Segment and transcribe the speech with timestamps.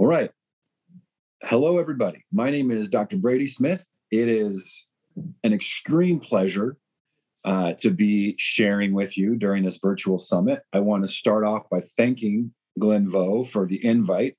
[0.00, 0.30] All right.
[1.42, 2.24] Hello, everybody.
[2.32, 3.18] My name is Dr.
[3.18, 3.84] Brady Smith.
[4.10, 4.86] It is
[5.44, 6.78] an extreme pleasure
[7.44, 10.62] uh, to be sharing with you during this virtual summit.
[10.72, 14.38] I want to start off by thanking Glenn Vo for the invite.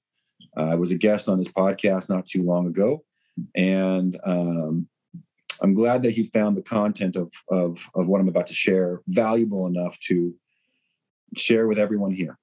[0.58, 3.04] Uh, I was a guest on his podcast not too long ago,
[3.54, 4.88] and um,
[5.62, 9.02] I'm glad that he found the content of, of, of what I'm about to share
[9.10, 10.34] valuable enough to
[11.36, 12.40] share with everyone here.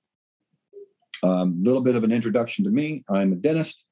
[1.25, 3.05] A um, little bit of an introduction to me.
[3.09, 3.85] I'm a dentist.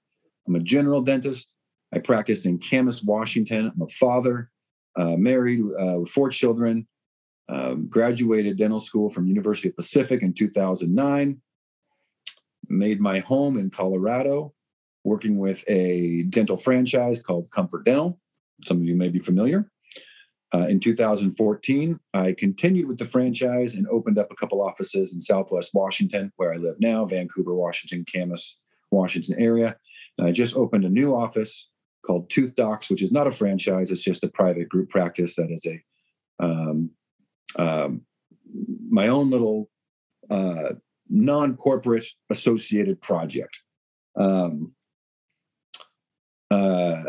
[0.47, 1.49] I'm a general dentist.
[1.93, 3.73] I practice in Camas, Washington.
[3.75, 4.51] I'm a father,
[4.97, 6.87] uh, married uh, with four children.
[7.49, 11.41] Um, graduated dental school from University of Pacific in 2009.
[12.69, 14.53] Made my home in Colorado,
[15.05, 18.19] working with a dental franchise called Comfort Dental.
[18.65, 19.71] Some of you may be familiar.
[20.57, 25.21] Uh, in 2014, I continued with the franchise and opened up a couple offices in
[25.21, 28.57] Southwest Washington, where I live now, Vancouver, Washington, Camas,
[28.91, 29.77] Washington area.
[30.17, 31.69] And I just opened a new office
[32.07, 35.51] called Tooth Docs, which is not a franchise; it's just a private group practice that
[35.51, 35.83] is a
[36.43, 36.91] um,
[37.57, 38.03] um,
[38.89, 39.69] my own little
[40.31, 40.71] uh,
[41.11, 43.59] non-corporate associated project.
[44.19, 44.73] Um,
[46.51, 47.03] uh,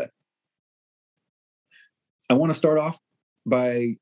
[2.28, 2.98] I want to start off
[3.48, 3.96] by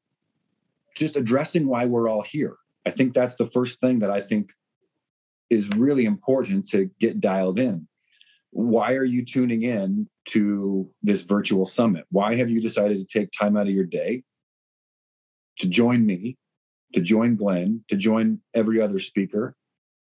[0.95, 2.57] just addressing why we're all here.
[2.85, 4.53] I think that's the first thing that I think
[5.51, 7.87] is really important to get dialed in.
[8.51, 12.05] Why are you tuning in to this virtual summit?
[12.11, 14.23] Why have you decided to take time out of your day
[15.59, 16.37] to join me,
[16.95, 19.55] to join Glenn, to join every other speaker,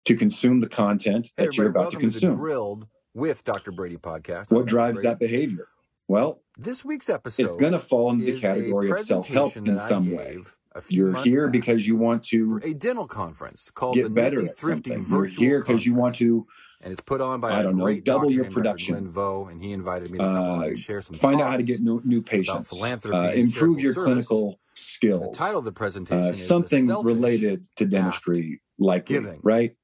[0.06, 2.33] to consume the content hey, that you're about to consume?
[2.33, 3.70] To Drilled with Dr.
[3.70, 4.50] Brady podcast.
[4.50, 5.69] What drives that behavior?
[6.12, 10.10] Well, this week's episode it's going to fall into the category of self-help in some
[10.14, 10.41] way.
[10.88, 15.06] You're here because you want to a dental conference called get better at something.
[15.08, 16.46] You're here because you want to
[16.83, 18.92] and it's put on by I don't know double your production.
[18.92, 21.16] Glenn Vo, and he invited me to come uh, share some.
[21.16, 22.78] Find out how to get new, new patients.
[22.83, 24.05] Uh, improve your service.
[24.05, 25.39] clinical skills.
[25.39, 29.40] The title of the presentation uh, something related to dentistry, likely, giving.
[29.42, 29.74] right?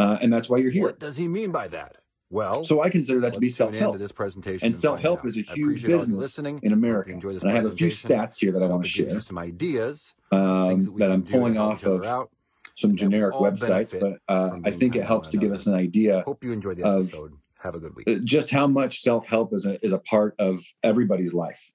[0.00, 0.82] Uh, and that's why you're here.
[0.82, 1.98] What does he mean by that?
[2.30, 3.98] Well, so I consider that to be self-help.
[3.98, 6.60] This presentation and self-help is a huge business listening.
[6.62, 7.12] in America.
[7.12, 9.20] enjoy And I have a few stats here that I want to share.
[9.20, 12.30] Some ideas um, that, that I'm pulling off of out.
[12.74, 16.22] some generic websites, but uh, I think it helps to give us an idea.
[16.26, 17.32] Hope you enjoy the episode.
[17.32, 18.08] Of have a good week.
[18.08, 21.72] Uh, just how much self-help is a is a part of everybody's life.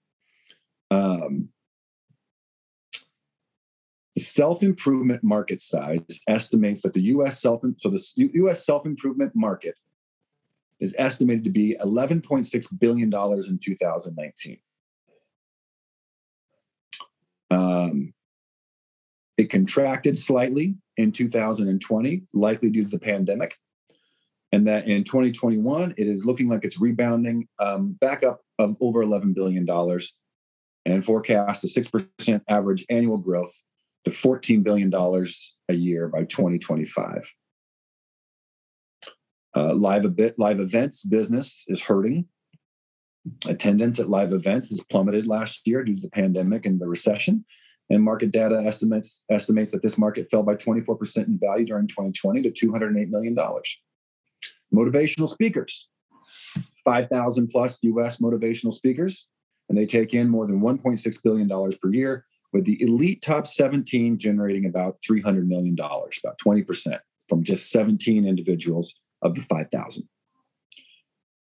[0.92, 1.50] Um,
[4.16, 7.42] the self-improvement market size estimates that the U.S.
[7.42, 8.66] self so the U.S.
[8.66, 9.76] self-improvement market
[10.84, 14.58] is estimated to be 11.6 billion dollars in 2019.
[17.50, 18.14] Um,
[19.38, 23.56] it contracted slightly in 2020, likely due to the pandemic,
[24.52, 29.02] and that in 2021 it is looking like it's rebounding um, back up of over
[29.02, 30.14] 11 billion dollars,
[30.86, 33.54] and forecast a six percent average annual growth
[34.04, 37.26] to 14 billion dollars a year by 2025.
[39.56, 42.26] Uh, live a bit live events business is hurting.
[43.48, 47.46] Attendance at live events has plummeted last year due to the pandemic and the recession.
[47.90, 52.42] And market data estimates estimates that this market fell by 24% in value during 2020
[52.44, 53.78] to 208 million dollars.
[54.74, 55.88] Motivational speakers,
[56.84, 58.18] 5,000 plus U.S.
[58.18, 59.28] motivational speakers,
[59.70, 63.46] and they take in more than 1.6 billion dollars per year with the elite top
[63.46, 67.00] 17 generating about $300 million, about 20%
[67.30, 68.94] from just 17 individuals
[69.24, 70.08] of the 5,000.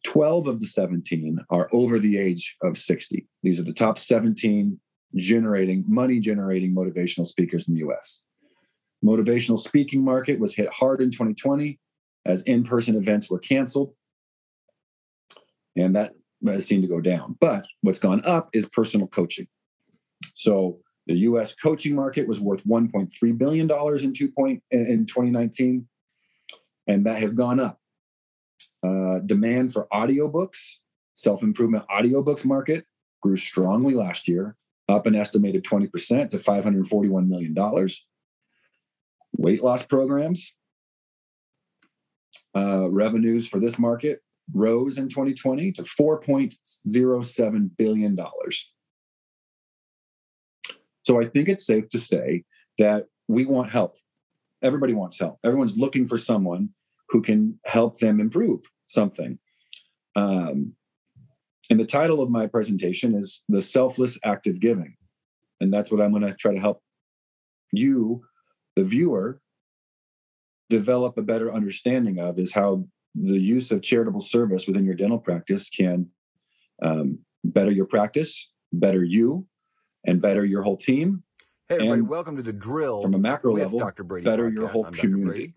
[0.05, 3.27] 12 of the 17 are over the age of 60.
[3.43, 4.79] These are the top 17
[5.17, 8.23] generating, money generating motivational speakers in the US.
[9.05, 11.79] Motivational speaking market was hit hard in 2020
[12.27, 13.95] as in person events were canceled.
[15.77, 16.13] And that
[16.47, 17.37] has seemed to go down.
[17.41, 19.47] But what's gone up is personal coaching.
[20.35, 21.55] So the U.S.
[21.55, 25.87] coaching market was worth 1.3 billion dollars in two point in 2019,
[26.87, 27.79] and that has gone up.
[28.85, 30.59] Uh, demand for audiobooks,
[31.15, 32.85] self improvement audiobooks market
[33.23, 34.57] grew strongly last year,
[34.89, 38.05] up an estimated 20% to 541 million dollars.
[39.37, 40.53] Weight loss programs
[42.57, 44.21] uh, revenues for this market
[44.53, 48.71] rose in 2020 to 4.07 billion dollars.
[51.03, 52.45] So I think it's safe to say
[52.79, 53.97] that we want help.
[54.65, 55.39] Everybody wants help.
[55.45, 56.71] Everyone's looking for someone
[57.11, 59.39] who can help them improve something.
[60.17, 60.73] Um,
[61.71, 64.97] and the title of my presentation is The Selfish Act of Giving.
[65.61, 66.83] And that's what I'm going to try to help
[67.73, 68.23] you,
[68.77, 69.41] the viewer,
[70.71, 72.85] develop a better understanding of is how
[73.15, 76.09] the use of charitable service within your dental practice can
[76.83, 79.47] um, better your practice, better you,
[80.07, 81.23] and better your whole team.
[81.67, 83.01] Hey, everybody, welcome to the drill.
[83.01, 84.05] From a macro level, Dr.
[84.05, 84.55] Brady better podcast.
[84.55, 85.55] your whole community.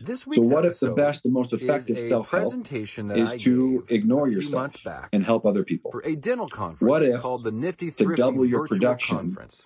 [0.00, 2.52] This week's so, what if the best and most effective self help
[3.14, 4.74] is to ignore yourself
[5.12, 5.92] and help other people?
[5.92, 9.64] For a dental conference what if called the Nifty to double your production conference?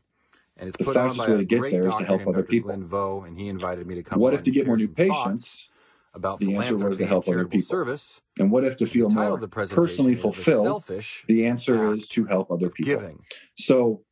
[0.58, 2.76] And it's the fastest way to get there is to help other people.
[2.76, 4.20] Vo, and he invited me to come.
[4.20, 5.68] What if to get more new patients?
[6.12, 7.68] About the answer was to help other people.
[7.68, 8.20] Service.
[8.38, 9.38] And what if to feel more
[9.68, 10.84] personally fulfilled?
[11.28, 12.94] The answer is to help other people.
[12.94, 13.22] Giving.
[13.56, 14.02] So,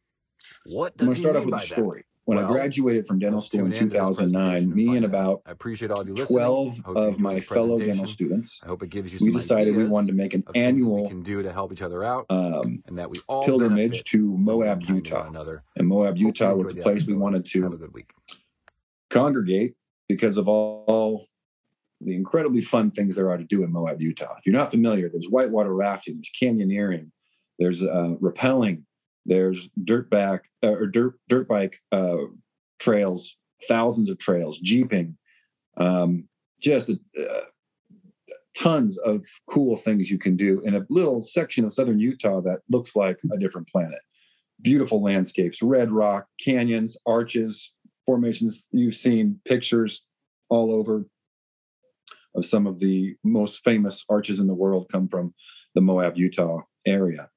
[0.68, 2.04] what I'm going to start off with a story.
[2.26, 6.04] When well, I graduated from dental school in 2009, me and about I appreciate all
[6.04, 9.84] you 12 of my fellow dental students, I hope it gives you we decided we
[9.84, 12.98] wanted to make an annual we can do to help each other out, um, and
[12.98, 15.28] that we all pilgrimage to Moab, Utah.
[15.28, 15.62] Another.
[15.76, 18.10] And Moab, Utah was the place we wanted to have a good week.
[19.08, 19.76] congregate
[20.08, 21.28] because of all
[22.00, 24.34] the incredibly fun things there are to do in Moab, Utah.
[24.36, 27.10] If you're not familiar, there's whitewater rafting, there's canyoneering,
[27.60, 28.82] there's uh, rappelling,
[29.26, 32.16] there's dirt back uh, or dirt dirt bike uh,
[32.78, 33.36] trails,
[33.68, 35.16] thousands of trails, jeeping,
[35.76, 36.28] um,
[36.60, 36.94] just uh,
[38.56, 42.60] tons of cool things you can do in a little section of southern Utah that
[42.70, 43.98] looks like a different planet.
[44.62, 47.72] Beautiful landscapes, red rock, canyons, arches,
[48.06, 48.62] formations.
[48.70, 50.02] You've seen pictures
[50.48, 51.04] all over
[52.34, 55.34] of some of the most famous arches in the world come from
[55.74, 57.28] the Moab, Utah area.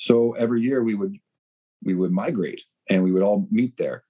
[0.00, 1.18] So every year we would
[1.84, 4.02] we would migrate and we would all meet there.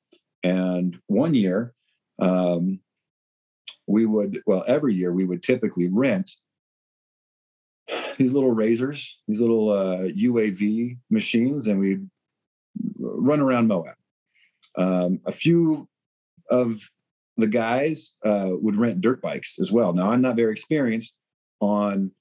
[0.44, 1.74] And one year,
[2.20, 2.78] um,
[3.88, 6.30] we would well every year we would typically rent
[8.16, 12.08] these little razors, these little uh, UTV machines, and we'd
[13.00, 13.96] run around Moab.
[14.78, 15.88] Um, a few
[16.50, 16.78] of
[17.36, 19.92] the guys uh, would rent dirt bikes as well.
[19.92, 21.16] Now I'm not very experienced
[21.58, 22.12] on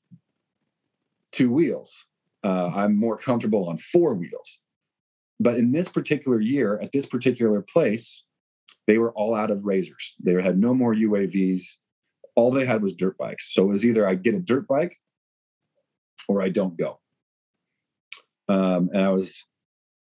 [1.31, 2.07] two wheels,
[2.43, 4.59] uh, I'm more comfortable on four wheels.
[5.39, 8.23] But in this particular year, at this particular place,
[8.87, 10.15] they were all out of razors.
[10.19, 11.63] They had no more UTVs.
[12.35, 13.53] All they had was dirt bikes.
[13.53, 14.97] So it was either I get a dirt bike
[16.27, 16.99] or I don't go.
[18.47, 19.35] Um, and I was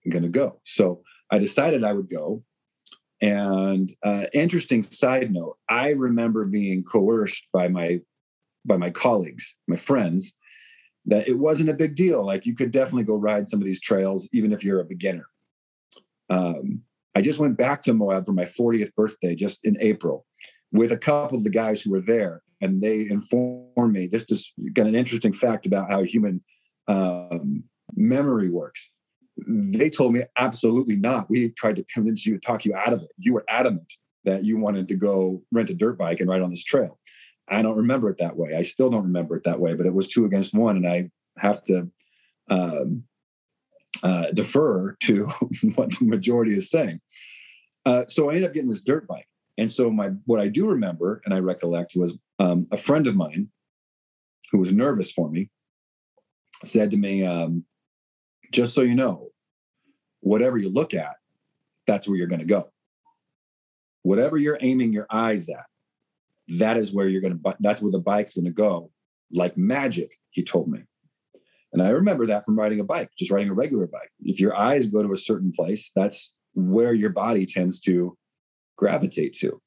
[0.09, 0.59] going to go.
[0.65, 1.01] So
[1.31, 2.43] I decided I would go.
[3.21, 8.01] And uh, interesting side note, I remember being coerced by my
[8.65, 10.33] by my colleagues, my friends,
[11.05, 12.25] that it wasn't a big deal.
[12.25, 15.25] Like you could definitely go ride some of these trails, even if you're a beginner.
[16.29, 16.81] Um,
[17.15, 20.25] I just went back to Moab for my 40th birthday just in April
[20.71, 22.41] with a couple of the guys who were there.
[22.61, 26.41] And they informed me just get an interesting fact about how human
[26.87, 27.63] um,
[27.95, 28.89] memory works.
[29.47, 31.29] They told me absolutely not.
[31.29, 33.11] We tried to convince you, to talk you out of it.
[33.17, 33.91] You were adamant
[34.25, 36.99] that you wanted to go rent a dirt bike and ride on this trail.
[37.49, 38.55] I don't remember it that way.
[38.55, 41.09] I still don't remember it that way, but it was two against one, and I
[41.37, 41.89] have to
[42.49, 43.03] um,
[44.01, 45.25] uh, defer to
[45.75, 46.99] what the majority is saying.
[47.85, 50.67] Uh, so I ended up getting this dirt bike, and so my what I do
[50.67, 53.49] remember and I recollect was um, a friend of mine
[54.51, 55.49] who was nervous for me
[56.63, 57.65] said to me, um,
[58.51, 59.29] "Just so you know,
[60.21, 61.15] whatever you look at,
[61.87, 62.71] that's where you're going to go.
[64.03, 65.65] Whatever you're aiming your eyes at,
[66.47, 68.91] that is where you're going to that's where the bike's going to go
[69.31, 70.79] like magic he told me
[71.71, 74.55] and i remember that from riding a bike just riding a regular bike if your
[74.55, 78.17] eyes go to a certain place that's where your body tends to
[78.77, 79.59] gravitate to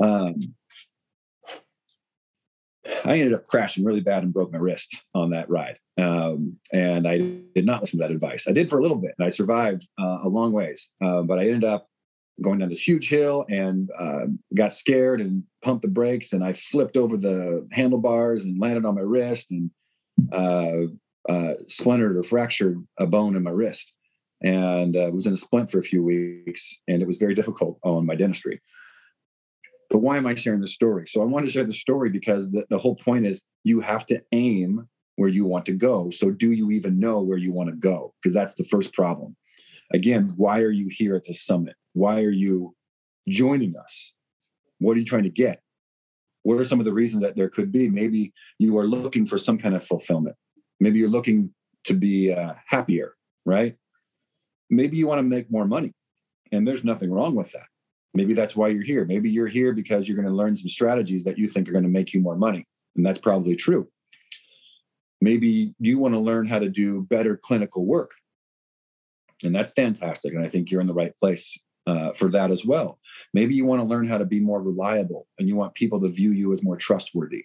[0.00, 0.36] um,
[3.04, 5.78] I ended up crashing really bad and broke my wrist on that ride.
[5.98, 7.18] Um, and I
[7.54, 8.46] did not listen to that advice.
[8.48, 10.90] I did for a little bit and I survived uh, a long ways.
[11.02, 11.86] Uh, but I ended up
[12.42, 16.52] going down this huge hill and uh, got scared and pumped the brakes and I
[16.54, 19.70] flipped over the handlebars and landed on my wrist and
[20.32, 23.92] uh, uh, splintered or fractured a bone in my wrist
[24.42, 27.78] and uh, was in a splint for a few weeks and it was very difficult
[27.82, 28.60] on my dentistry.
[29.90, 31.06] But why am I sharing this story?
[31.08, 34.06] So I want to share the story because the, the whole point is you have
[34.06, 36.10] to aim where you want to go.
[36.10, 38.14] So do you even know where you want to go?
[38.22, 39.36] Because that's the first problem.
[39.92, 41.74] Again, why are you here at the summit?
[41.92, 42.74] Why are you
[43.28, 44.12] joining us?
[44.78, 45.60] What are you trying to get?
[46.42, 47.90] What are some of the reasons that there could be?
[47.90, 50.36] Maybe you are looking for some kind of fulfillment.
[50.78, 51.52] Maybe you're looking
[51.84, 53.76] to be uh, happier, right?
[54.70, 55.92] Maybe you want to make more money,
[56.52, 57.66] and there's nothing wrong with that.
[58.14, 59.04] Maybe that's why you're here.
[59.04, 61.84] Maybe you're here because you're going to learn some strategies that you think are going
[61.84, 62.66] to make you more money,
[62.96, 63.88] and that's probably true.
[65.20, 68.12] Maybe you want to learn how to do better clinical work,
[69.42, 70.34] and that's fantastic.
[70.34, 72.98] And I think you're in the right place uh, for that as well.
[73.32, 76.08] Maybe you want to learn how to be more reliable and you want people to
[76.08, 77.44] view you as more trustworthy.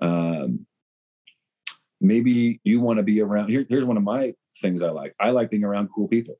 [0.00, 0.66] Um,
[2.00, 3.50] maybe you want to be around.
[3.50, 6.38] Here, here's one of my things I like I like being around cool people.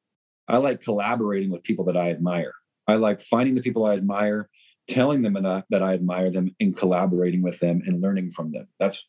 [0.49, 2.53] I like collaborating with people that I admire.
[2.87, 4.51] I like finding the people I admire,
[4.89, 8.69] telling them that, that I admire them, and collaborating with them and learning from them.
[8.79, 9.03] That's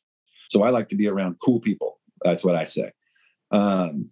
[0.49, 1.99] so I like to be around cool people.
[2.23, 2.91] That's what I say.
[3.51, 4.11] Um,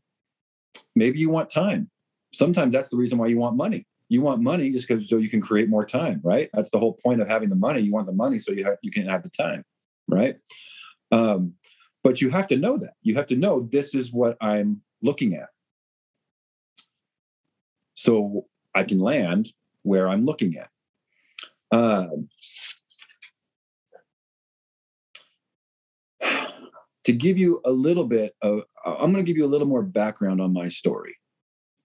[0.96, 1.90] maybe you want time.
[2.34, 3.86] Sometimes that's the reason why you want money.
[4.10, 6.50] You want money just because so you can create more time, right?
[6.54, 7.82] That's the whole point of having the money.
[7.82, 9.64] You want the money so you have you can have the time,
[10.08, 10.38] right?
[11.12, 11.54] Um,
[12.04, 12.94] but you have to know that.
[13.02, 15.50] You have to know this is what I'm looking at.
[17.96, 18.46] So
[18.76, 20.70] I can land where I'm looking at.
[21.72, 22.08] Uh,
[27.06, 29.84] to give you a little bit of, I'm going to give you a little more
[29.84, 31.18] background on my story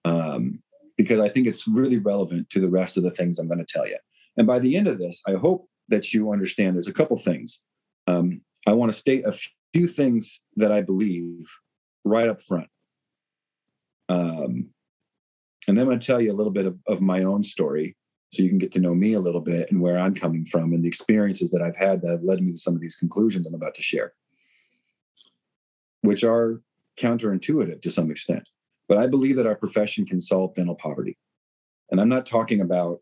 [0.05, 0.59] um,
[0.97, 3.65] because I think it's really relevant to the rest of the things I'm going to
[3.65, 3.97] tell you.
[4.37, 7.59] And by the end of this, I hope that you understand there's a couple things.
[8.07, 9.37] Um, I want to state a
[9.73, 11.49] few things that I believe
[12.05, 12.67] right up front.
[14.07, 14.69] Um,
[15.67, 17.95] and then I'm going to tell you a little bit of, of my own story
[18.31, 20.73] so you can get to know me a little bit and where I'm coming from
[20.73, 23.45] and the experiences that I've had that have led me to some of these conclusions
[23.45, 24.13] I'm about to share,
[26.01, 26.61] which are
[26.99, 28.47] counterintuitive to some extent.
[28.87, 31.17] But I believe that our profession can solve dental poverty.
[31.91, 32.99] And I'm not talking about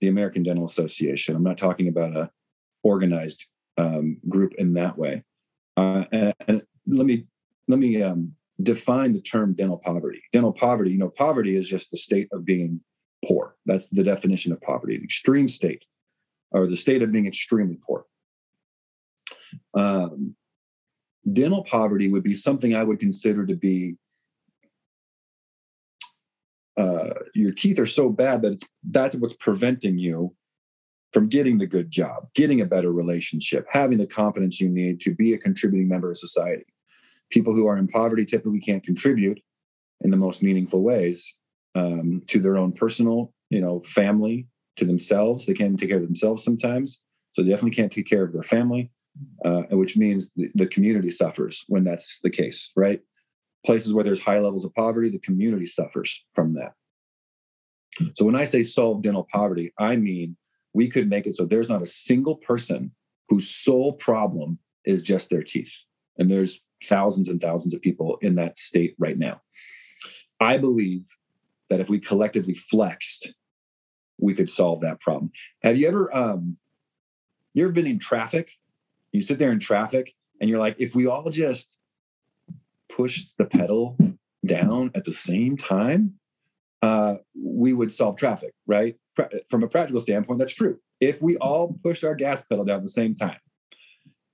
[0.00, 1.34] the American Dental Association.
[1.34, 2.30] I'm not talking about a
[2.82, 3.44] organized
[3.76, 5.24] um, group in that way.
[5.76, 7.26] Uh, and, and, let me
[7.68, 8.32] let me um,
[8.62, 10.22] define the term dental poverty.
[10.32, 12.80] Dental poverty, you know, poverty is just the state of being
[13.26, 13.56] poor.
[13.66, 15.84] That's the definition of poverty, the extreme state,
[16.50, 18.06] or the state of being extremely poor.
[19.74, 20.34] Um,
[21.32, 23.96] dental poverty would be something I would consider to be
[26.76, 30.34] uh, your teeth are so bad that it's that's what's preventing you
[31.12, 35.14] from getting the good job, getting a better relationship, having the confidence you need to
[35.14, 36.66] be a contributing member of society.
[37.30, 39.40] People who are in poverty typically can't contribute
[40.02, 41.34] in the most meaningful ways
[41.74, 44.46] um, to their own personal, you know, family,
[44.76, 45.46] to themselves.
[45.46, 47.00] They can't take care of themselves sometimes,
[47.32, 48.90] so they definitely can't take care of their family,
[49.44, 53.00] uh, which means the, the community suffers when that's the case, right?
[53.64, 56.72] Places where there's high levels of poverty, the community suffers from that.
[58.16, 60.36] So when I say solve dental poverty, I mean
[60.74, 62.92] we could make it so there's not a single person
[63.28, 65.74] whose sole problem is just their teeth.
[66.18, 69.40] And there's thousands and thousands of people in that state right now.
[70.40, 71.04] I believe
[71.68, 73.28] that if we collectively flexed,
[74.18, 75.30] we could solve that problem.
[75.62, 76.56] Have you ever um
[77.54, 78.52] you ever been in traffic?
[79.12, 81.68] You sit there in traffic and you're like, if we all just
[82.88, 83.96] push the pedal
[84.44, 86.14] down at the same time,
[86.82, 88.96] uh, we would solve traffic, right?
[89.50, 90.78] From a practical standpoint, that's true.
[91.00, 93.38] If we all pushed our gas pedal down at the same time,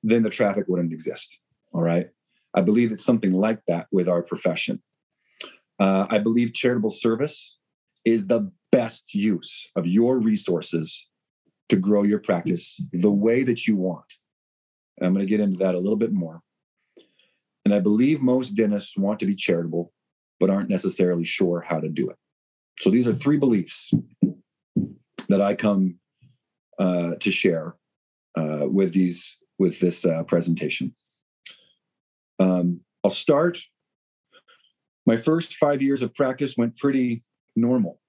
[0.03, 1.37] then the traffic wouldn't exist.
[1.73, 2.09] All right.
[2.55, 4.83] I believe it's something like that with our profession.
[5.81, 7.57] Uh, I believe charitable service
[8.05, 11.07] is the best use of your resources
[11.69, 14.05] to grow your practice the way that you want.
[14.99, 16.41] And I'm going to get into that a little bit more.
[17.65, 19.93] And I believe most dentists want to be charitable,
[20.39, 22.17] but aren't necessarily sure how to do it.
[22.81, 23.93] So these are three beliefs
[25.29, 25.99] that I come
[26.79, 27.77] uh, to share
[28.37, 30.95] uh, with these with this uh, presentation.
[32.41, 33.59] Um, I'll start.
[35.07, 37.23] My first five years of practice went pretty
[37.55, 38.01] normal.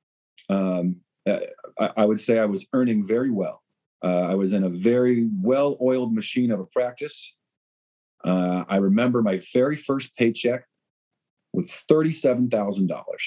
[0.50, 1.42] Um, I,
[1.78, 3.62] I, would say I was earning very well.
[4.06, 7.34] Uh, I was in a very well-oiled machine of a practice.
[8.24, 10.62] Uh, I remember my very first paycheck
[11.54, 13.26] was thirty-seven thousand dollars.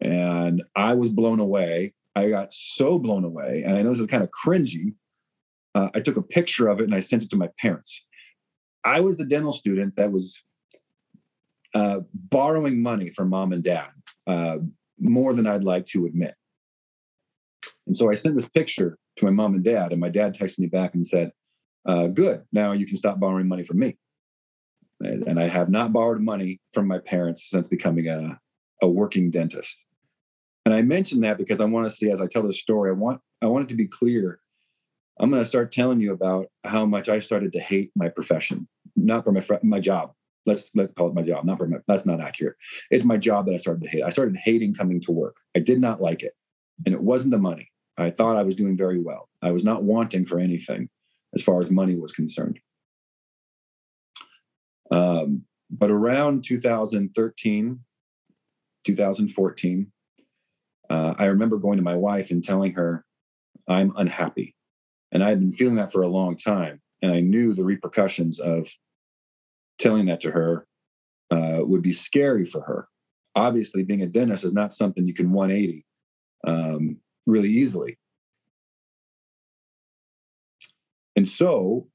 [0.00, 1.94] And I was blown away.
[2.14, 3.62] I got so blown away.
[3.64, 4.94] And I know this is kind of cringy.
[5.74, 8.04] Uh, I took a picture of it and I sent it to my parents.
[8.84, 10.40] I was the dental student that was
[11.74, 13.90] uh, borrowing money from mom and dad
[14.26, 14.58] uh,
[14.98, 16.34] more than I'd like to admit.
[17.86, 20.58] And so I sent this picture to my mom and dad, and my dad texted
[20.58, 21.32] me back and said,
[21.86, 23.96] uh, Good, now you can stop borrowing money from me.
[25.00, 28.38] And I have not borrowed money from my parents since becoming a,
[28.82, 29.76] a working dentist.
[30.64, 32.94] And I mention that because I want to see as I tell this story, I
[32.94, 34.40] want I want it to be clear.
[35.20, 38.68] I'm going to start telling you about how much I started to hate my profession,
[38.96, 40.12] not for my my job.
[40.46, 41.78] Let's let's call it my job, not for my.
[41.86, 42.56] That's not accurate.
[42.90, 44.02] It's my job that I started to hate.
[44.02, 45.36] I started hating coming to work.
[45.56, 46.34] I did not like it,
[46.84, 47.70] and it wasn't the money.
[47.98, 49.28] I thought I was doing very well.
[49.42, 50.88] I was not wanting for anything
[51.34, 52.60] as far as money was concerned.
[54.90, 57.80] Um, but around 2013,
[58.86, 59.92] 2014,
[60.88, 63.04] uh, I remember going to my wife and telling her,
[63.68, 64.54] I'm unhappy.
[65.12, 66.80] And I had been feeling that for a long time.
[67.02, 68.68] And I knew the repercussions of
[69.78, 70.66] telling that to her
[71.30, 72.88] uh, would be scary for her.
[73.34, 75.84] Obviously, being a dentist is not something you can 180
[76.46, 76.96] um,
[77.28, 77.98] really easily.
[81.14, 81.86] And so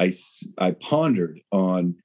[0.00, 0.10] I,
[0.58, 1.96] I pondered on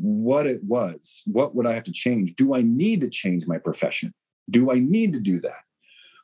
[0.00, 1.22] what it was.
[1.26, 2.34] What would I have to change?
[2.36, 4.14] Do I need to change my profession?
[4.48, 5.62] Do I need to do that?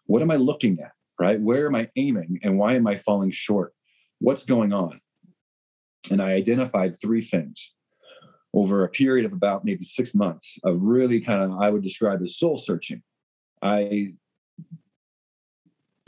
[0.07, 0.93] What am I looking at?
[1.19, 1.41] Right?
[1.41, 3.75] Where am I aiming and why am I falling short?
[4.21, 5.01] What's going on?
[6.11, 7.75] And I identified three things
[8.55, 12.23] over a period of about maybe six months of really kind of, I would describe
[12.23, 13.03] as soul searching.
[13.63, 14.15] I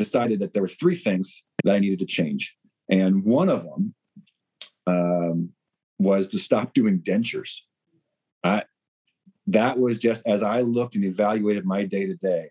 [0.02, 2.54] decided that there were three things that I needed to change.
[2.90, 3.94] And one of them
[4.87, 5.50] um,
[5.99, 7.52] was to stop doing dentures.
[8.42, 8.64] I,
[9.47, 12.50] that was just as I looked and evaluated my day to day.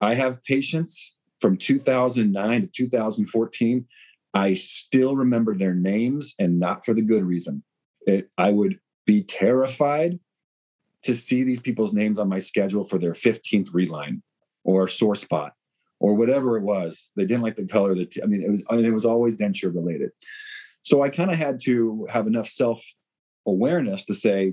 [0.00, 3.86] I have patients from 2009 to 2014.
[4.34, 7.62] I still remember their names and not for the good reason.
[8.06, 10.18] It, I would be terrified
[11.04, 14.22] to see these people's names on my schedule for their 15th reline
[14.64, 15.52] or sore spot
[16.04, 17.08] or whatever it was.
[17.16, 19.74] They didn't like the color that I mean it was and it was always denture
[19.74, 20.10] related.
[20.82, 22.82] So I kind of had to have enough self
[23.46, 24.52] awareness to say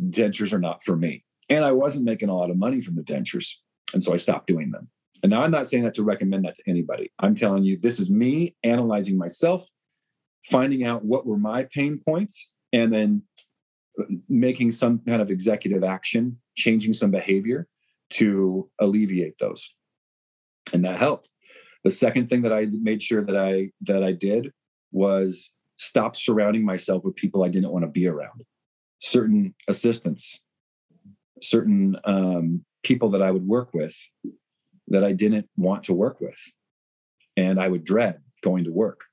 [0.00, 1.24] dentures are not for me.
[1.48, 3.48] And I wasn't making a lot of money from the dentures.
[3.92, 4.88] And so I stopped doing them.
[5.24, 7.10] And now I'm not saying that to recommend that to anybody.
[7.18, 9.64] I'm telling you, this is me analyzing myself,
[10.48, 13.22] finding out what were my pain points, and then
[14.00, 17.66] uh, making some kind of executive action, changing some behavior
[18.10, 19.68] to alleviate those.
[20.72, 21.30] And that helped.
[21.84, 24.52] The second thing that I made sure that I that I did
[24.92, 28.44] was stop surrounding myself with people I didn't want to be around.
[29.00, 30.40] Certain assistants,
[31.40, 33.96] certain um, people that I would work with
[34.88, 36.38] that I didn't want to work with,
[37.36, 39.04] and I would dread going to work.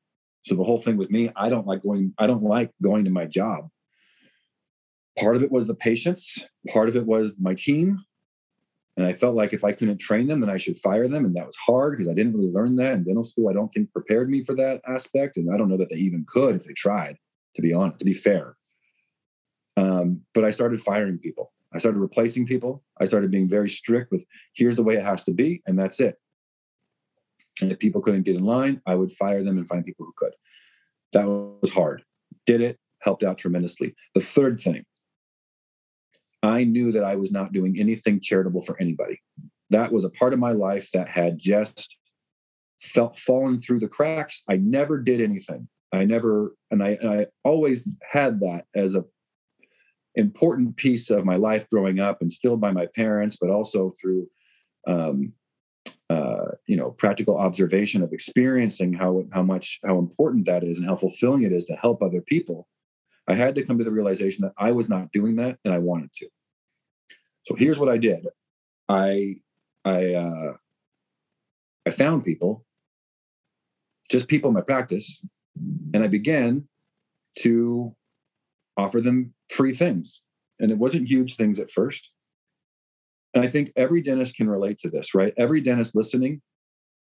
[0.43, 2.13] So the whole thing with me, I don't like going.
[2.17, 3.69] I don't like going to my job.
[5.17, 6.37] Part of it was the patients.
[6.69, 7.99] Part of it was my team.
[8.97, 11.23] And I felt like if I couldn't train them, then I should fire them.
[11.23, 13.47] And that was hard because I didn't really learn that in dental school.
[13.47, 15.37] I don't think prepared me for that aspect.
[15.37, 17.15] And I don't know that they even could if they tried,
[17.55, 18.57] to be honest, to be fair.
[19.77, 21.53] Um, but I started firing people.
[21.73, 22.83] I started replacing people.
[22.99, 25.99] I started being very strict with here's the way it has to be, and that's
[25.99, 26.15] it.
[27.61, 30.13] And if people couldn't get in line, I would fire them and find people who
[30.17, 30.33] could.
[31.13, 32.03] That was hard.
[32.47, 33.93] Did it, helped out tremendously.
[34.15, 34.85] The third thing
[36.47, 39.21] I knew that I was not doing anything charitable for anybody.
[39.69, 41.97] That was a part of my life that had just
[42.79, 44.43] felt fallen through the cracks.
[44.49, 45.67] I never did anything.
[45.91, 49.03] I never, and I, and I always had that as a
[50.15, 54.27] important piece of my life growing up, instilled by my parents, but also through,
[54.87, 55.33] um,
[56.09, 60.87] uh, you know, practical observation of experiencing how how much how important that is and
[60.87, 62.67] how fulfilling it is to help other people.
[63.27, 65.79] I had to come to the realization that I was not doing that and I
[65.79, 66.27] wanted to.
[67.47, 68.27] So here's what I did.
[68.89, 69.37] I
[69.85, 70.53] I uh,
[71.85, 72.65] I found people,
[74.11, 75.21] just people in my practice,
[75.93, 76.67] and I began
[77.39, 77.95] to
[78.75, 80.21] offer them free things.
[80.59, 82.09] And it wasn't huge things at first.
[83.33, 85.33] And I think every dentist can relate to this, right?
[85.37, 86.41] Every dentist listening,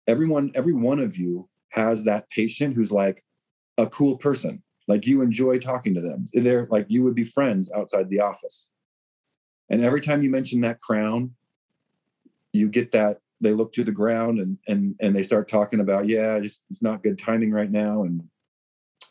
[0.06, 3.22] everyone, every one of you has that patient who's like
[3.76, 7.70] a cool person like you enjoy talking to them they're like you would be friends
[7.74, 8.66] outside the office
[9.70, 11.30] and every time you mention that crown
[12.52, 16.08] you get that they look to the ground and and and they start talking about
[16.08, 18.22] yeah it's, it's not good timing right now and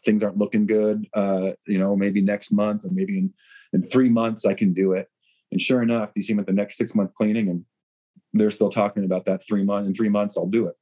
[0.06, 1.08] things aren't looking good.
[1.14, 3.34] Uh you know maybe next month or maybe in
[3.74, 5.10] in three months i can do it.
[5.52, 7.66] And sure enough you see them at the next six month cleaning and
[8.34, 10.76] they're still talking about that three month in three months i'll do it.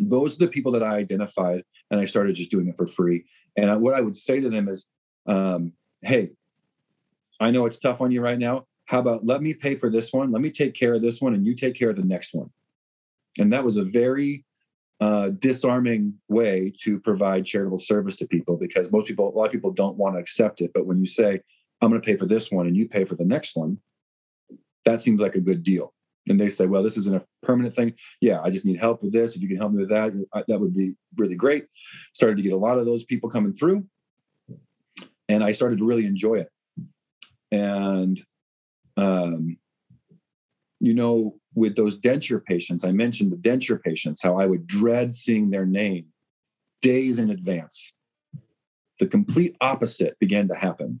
[0.00, 3.24] Those are the people that i identified and i started just doing it for free.
[3.56, 4.86] And I, what I would say to them is,
[5.26, 6.30] um, hey,
[7.42, 8.66] I know it's tough on you right now.
[8.86, 10.30] How about let me pay for this one?
[10.32, 12.50] Let me take care of this one and you take care of the next one.
[13.38, 14.44] And that was a very
[15.00, 19.52] uh, disarming way to provide charitable service to people because most people, a lot of
[19.52, 20.70] people don't want to accept it.
[20.72, 21.40] But when you say,
[21.80, 23.78] I'm going to pay for this one and you pay for the next one,
[24.84, 25.94] that seems like a good deal
[26.28, 27.94] and they say, well, this isn't a permanent thing.
[28.20, 29.34] Yeah, I just need help with this.
[29.34, 30.12] If you can help me with that,
[30.46, 31.66] that would be really great.
[32.12, 33.84] Started to get a lot of those people coming through.
[35.28, 36.48] And I started to really enjoy it.
[37.52, 38.20] And,
[38.96, 39.58] um,
[40.80, 45.14] you know, with those denture patients, I mentioned the denture patients, how I would dread
[45.14, 46.06] seeing their name
[46.80, 47.92] days in advance.
[48.98, 51.00] The complete opposite began to happen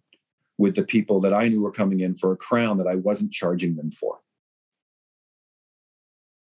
[0.58, 3.32] with the people that I knew were coming in for a crown that I wasn't
[3.32, 4.20] charging them for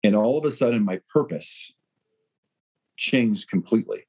[0.04, 1.72] And all of a sudden, my purpose
[2.96, 4.06] changed completely.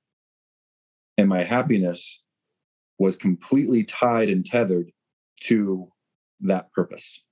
[1.17, 2.21] And my happiness
[2.97, 4.91] was completely tied and tethered
[5.43, 5.91] to
[6.41, 7.23] that purpose.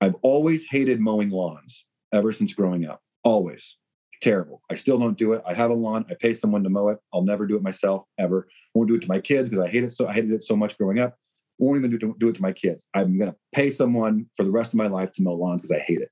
[0.00, 3.02] I've always hated mowing lawns ever since growing up.
[3.22, 3.76] Always.
[4.22, 4.62] Terrible.
[4.70, 5.42] I still don't do it.
[5.46, 6.04] I have a lawn.
[6.10, 6.98] I pay someone to mow it.
[7.12, 8.48] I'll never do it myself ever.
[8.74, 10.56] Won't do it to my kids because I hate it so I hated it so
[10.56, 11.16] much growing up.
[11.58, 12.84] Won't even do, do it to my kids.
[12.94, 15.80] I'm gonna pay someone for the rest of my life to mow lawns because I
[15.80, 16.10] hate it.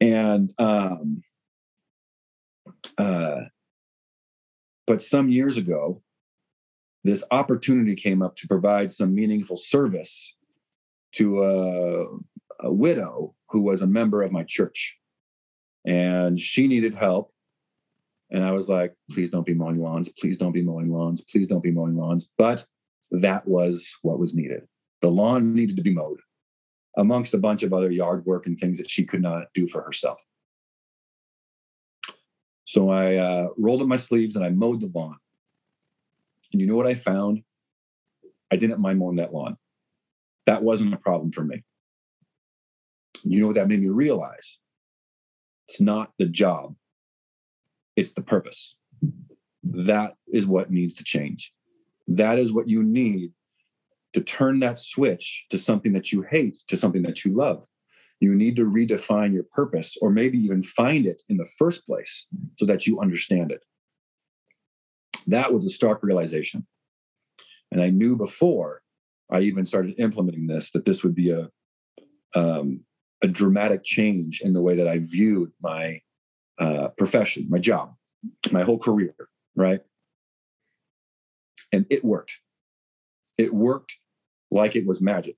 [0.00, 1.22] And um
[2.98, 3.40] uh
[4.86, 6.02] but some years ago,
[7.04, 10.34] this opportunity came up to provide some meaningful service
[11.12, 14.96] to a, a widow who was a member of my church.
[15.84, 17.30] And she needed help.
[18.30, 20.10] And I was like, please don't be mowing lawns.
[20.18, 21.20] Please don't be mowing lawns.
[21.20, 22.30] Please don't be mowing lawns.
[22.38, 22.64] But
[23.10, 24.62] that was what was needed.
[25.02, 26.20] The lawn needed to be mowed
[26.96, 29.82] amongst a bunch of other yard work and things that she could not do for
[29.82, 30.18] herself.
[32.64, 35.18] So I uh, rolled up my sleeves and I mowed the lawn.
[36.54, 37.42] And you know what I found?
[38.52, 39.56] I didn't mind mowing that lawn.
[40.46, 41.64] That wasn't a problem for me.
[43.24, 44.60] You know what that made me realize?
[45.66, 46.76] It's not the job,
[47.96, 48.76] it's the purpose.
[49.64, 51.52] That is what needs to change.
[52.06, 53.32] That is what you need
[54.12, 57.64] to turn that switch to something that you hate, to something that you love.
[58.20, 62.28] You need to redefine your purpose or maybe even find it in the first place
[62.58, 63.64] so that you understand it.
[65.26, 66.66] That was a stark realization.
[67.72, 68.82] And I knew before
[69.30, 71.50] I even started implementing this that this would be a
[72.34, 72.80] um,
[73.22, 76.00] a dramatic change in the way that I viewed my
[76.58, 77.94] uh, profession, my job,
[78.50, 79.14] my whole career,
[79.56, 79.80] right?
[81.72, 82.32] And it worked.
[83.38, 83.92] It worked
[84.50, 85.36] like it was magic.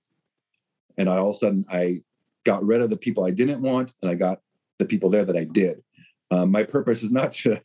[0.98, 2.02] And I all of a sudden I
[2.44, 4.40] got rid of the people I didn't want, and I got
[4.78, 5.82] the people there that I did.
[6.30, 7.60] Um, my purpose is not to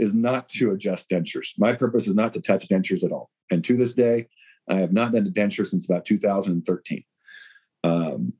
[0.00, 1.50] is not to adjust dentures.
[1.58, 3.30] My purpose is not to touch dentures at all.
[3.50, 4.28] And to this day,
[4.68, 7.04] I have not done a denture since about 2013.
[7.84, 8.32] Um,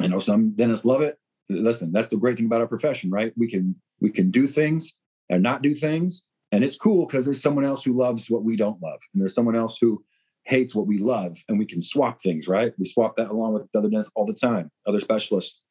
[0.00, 1.18] I know some dentists love it.
[1.48, 3.32] Listen, that's the great thing about our profession, right?
[3.36, 4.92] We can we can do things
[5.30, 8.56] and not do things, and it's cool because there's someone else who loves what we
[8.56, 10.02] don't love, and there's someone else who
[10.44, 12.72] hates what we love, and we can swap things, right?
[12.78, 15.62] We swap that along with the other dentists all the time, other specialists.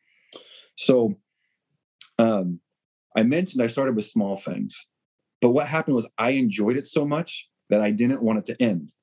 [0.77, 1.15] So,
[2.17, 2.59] um,
[3.15, 4.79] I mentioned I started with small things,
[5.43, 8.63] but what happened was I enjoyed it so much that I didn't want it to
[8.63, 8.93] end.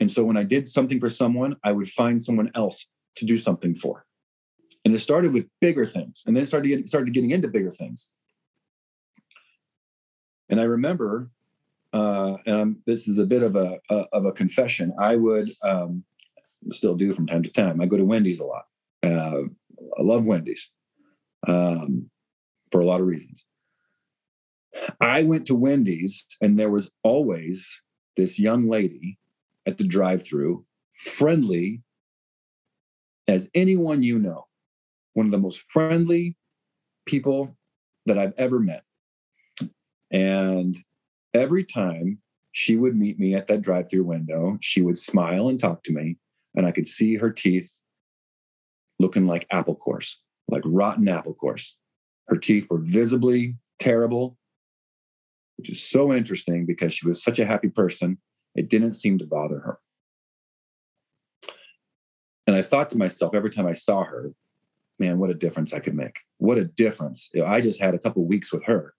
[0.00, 3.38] And so when I did something for someone, I would find someone else to do
[3.38, 4.04] something for.
[4.84, 8.08] And it started with bigger things, and then started getting, started getting into bigger things.
[10.50, 11.30] And I remember,
[11.92, 14.92] uh, and I'm, this is a bit of a, a of a confession.
[14.98, 16.02] I would um,
[16.72, 17.80] still do from time to time.
[17.80, 18.64] I go to Wendy's a lot.
[19.04, 19.42] Uh,
[19.96, 20.68] I love Wendy's
[21.46, 22.10] um,
[22.72, 23.44] for a lot of reasons.
[25.00, 27.68] I went to Wendy's, and there was always
[28.16, 29.18] this young lady
[29.66, 31.82] at the drive through, friendly
[33.28, 34.46] as anyone you know,
[35.14, 36.36] one of the most friendly
[37.06, 37.56] people
[38.06, 38.84] that I've ever met.
[40.10, 40.76] And
[41.34, 42.18] every time
[42.52, 45.92] she would meet me at that drive through window, she would smile and talk to
[45.92, 46.16] me,
[46.54, 47.70] and I could see her teeth
[48.98, 51.76] looking like apple cores, like rotten apple cores.
[52.28, 54.38] Her teeth were visibly terrible,
[55.56, 58.18] which is so interesting because she was such a happy person
[58.56, 59.78] it didn't seem to bother her.
[62.46, 64.32] And I thought to myself every time I saw her,
[64.98, 66.16] man, what a difference I could make.
[66.38, 67.28] What a difference.
[67.34, 68.94] If I just had a couple weeks with her,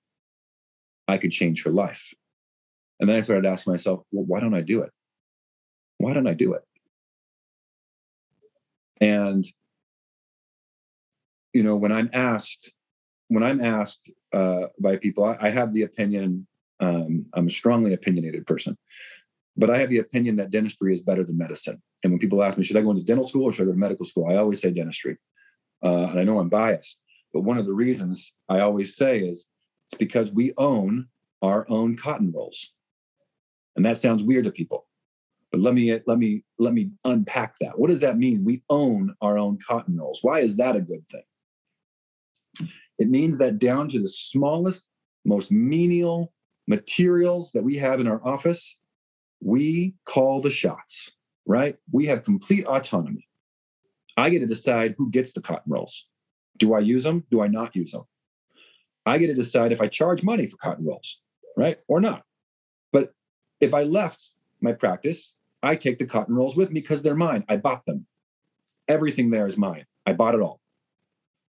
[1.07, 2.13] I could change her life.
[2.99, 4.91] And then I started asking myself, well, why don't I do it?
[5.97, 6.61] Why don't I do it?
[9.01, 9.47] And,
[11.53, 12.71] you know, when I'm asked,
[13.27, 14.01] when I'm asked
[14.33, 16.47] uh, by people, I, I have the opinion,
[16.79, 18.77] um, I'm a strongly opinionated person.
[19.55, 21.81] But I have the opinion that dentistry is better than medicine.
[22.03, 23.71] And when people ask me, should I go into dental school or should I go
[23.71, 24.27] to medical school?
[24.29, 25.17] I always say dentistry.
[25.83, 26.97] Uh, and I know I'm biased,
[27.33, 29.45] but one of the reasons I always say is
[29.89, 31.07] it's because we own
[31.41, 32.73] our own cotton rolls.
[33.75, 34.87] And that sounds weird to people.
[35.51, 37.79] But let me let me let me unpack that.
[37.79, 38.43] What does that mean?
[38.43, 40.19] We own our own cotton rolls.
[40.21, 42.69] Why is that a good thing?
[42.99, 44.87] It means that down to the smallest,
[45.25, 46.33] most menial
[46.67, 48.77] materials that we have in our office,
[49.41, 51.11] we call the shots,
[51.45, 51.75] right?
[51.91, 53.27] We have complete autonomy.
[54.17, 56.05] I get to decide who gets the cotton rolls.
[56.57, 57.23] Do I use them?
[57.29, 58.03] Do I not use them?
[59.05, 61.19] I get to decide if I charge money for cotton rolls,
[61.55, 61.77] right?
[61.87, 62.23] Or not.
[62.91, 63.13] But
[63.61, 67.45] if I left my practice, I take the cotton rolls with me because they're mine.
[67.47, 68.05] I bought them.
[68.87, 69.85] Everything there is mine.
[70.05, 70.61] I bought it all.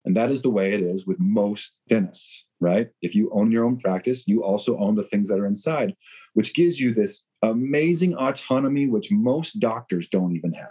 [0.08, 2.88] And that is the way it is with most dentists, right?
[3.02, 5.94] If you own your own practice, you also own the things that are inside,
[6.32, 10.70] which gives you this amazing autonomy, which most doctors don't even have.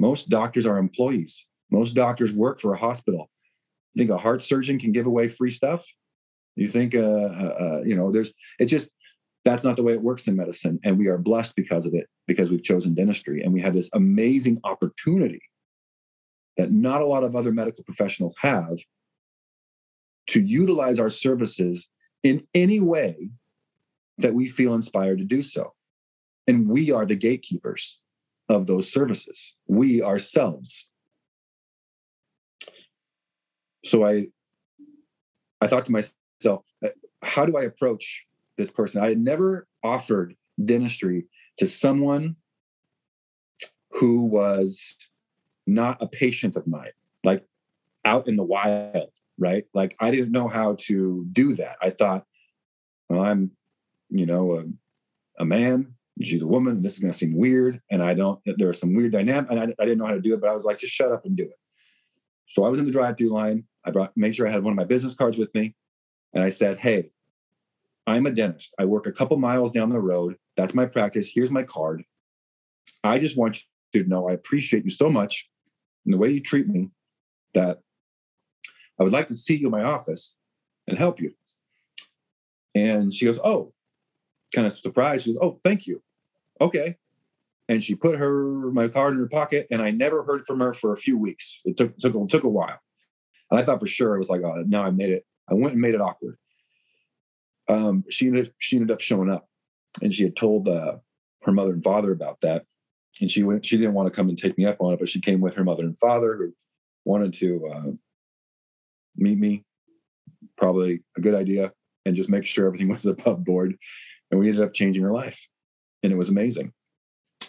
[0.00, 1.46] Most doctors are employees.
[1.70, 3.30] Most doctors work for a hospital.
[3.94, 5.86] You think a heart surgeon can give away free stuff?
[6.56, 8.88] You think, uh, uh, uh, you know, there's, it just,
[9.44, 10.80] that's not the way it works in medicine.
[10.82, 13.40] And we are blessed because of it, because we've chosen dentistry.
[13.40, 15.42] And we have this amazing opportunity
[16.58, 18.76] that not a lot of other medical professionals have
[20.26, 21.88] to utilize our services
[22.22, 23.30] in any way
[24.18, 25.72] that we feel inspired to do so.
[26.46, 27.98] And we are the gatekeepers
[28.48, 30.86] of those services, we ourselves.
[33.84, 34.26] So I,
[35.60, 36.88] I thought to myself, uh,
[37.22, 38.24] how do I approach
[38.56, 39.02] this person?
[39.02, 41.26] I had never offered dentistry
[41.58, 42.36] to someone
[43.92, 44.96] who was
[45.68, 47.44] not a patient of mine, like
[48.04, 49.66] out in the wild, right?
[49.74, 51.76] Like I didn't know how to do that.
[51.82, 52.24] I thought,
[53.08, 53.50] well, I'm,
[54.08, 57.80] you know, a, a man, she's a woman, this is going to seem weird.
[57.90, 60.20] And I don't, there was some weird dynamic and I, I didn't know how to
[60.20, 61.58] do it, but I was like, just shut up and do it.
[62.46, 63.64] So I was in the drive through line.
[63.84, 65.74] I brought, made sure I had one of my business cards with me.
[66.32, 67.10] And I said, Hey,
[68.06, 68.74] I'm a dentist.
[68.78, 70.36] I work a couple miles down the road.
[70.56, 71.30] That's my practice.
[71.32, 72.04] Here's my card.
[73.04, 73.60] I just want
[73.92, 75.48] you to know I appreciate you so much
[76.08, 76.88] and the way you treat me
[77.52, 77.80] that
[78.98, 80.34] I would like to see you in my office
[80.86, 81.34] and help you.
[82.74, 83.74] And she goes, Oh,
[84.54, 85.24] kind of surprised.
[85.26, 86.02] She goes, Oh, thank you.
[86.62, 86.96] Okay.
[87.68, 88.32] And she put her
[88.72, 91.60] my card in her pocket, and I never heard from her for a few weeks.
[91.66, 92.78] It took took took a while,
[93.50, 95.26] and I thought for sure it was like, oh, now I made it.
[95.50, 96.38] I went and made it awkward.
[97.68, 99.50] Um, she ended she ended up showing up,
[100.00, 100.96] and she had told uh,
[101.42, 102.64] her mother and father about that,
[103.20, 103.64] and she went.
[103.64, 105.54] She didn't want to come and take me up on it, but she came with
[105.54, 106.52] her mother and father who
[107.04, 107.90] wanted to uh,
[109.16, 109.64] meet me.
[110.56, 111.72] Probably a good idea,
[112.06, 113.76] and just make sure everything was above board.
[114.30, 115.40] And we ended up changing her life,
[116.02, 116.72] and it was amazing.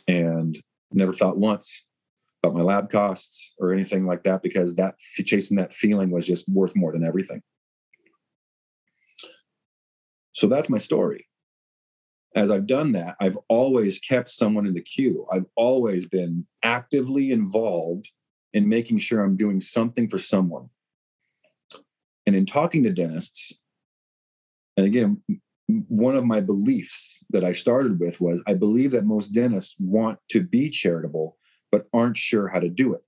[0.07, 0.59] And
[0.91, 1.83] never thought once
[2.41, 6.47] about my lab costs or anything like that because that chasing that feeling was just
[6.47, 7.41] worth more than everything.
[10.33, 11.28] So that's my story
[12.35, 15.25] as I've done that, I've always kept someone in the queue.
[15.31, 18.07] I've always been actively involved
[18.53, 20.69] in making sure I'm doing something for someone.
[22.25, 23.53] And in talking to dentists,
[24.77, 25.21] and again,
[25.87, 30.19] one of my beliefs that I started with was I believe that most dentists want
[30.29, 31.37] to be charitable,
[31.71, 33.03] but aren't sure how to do it.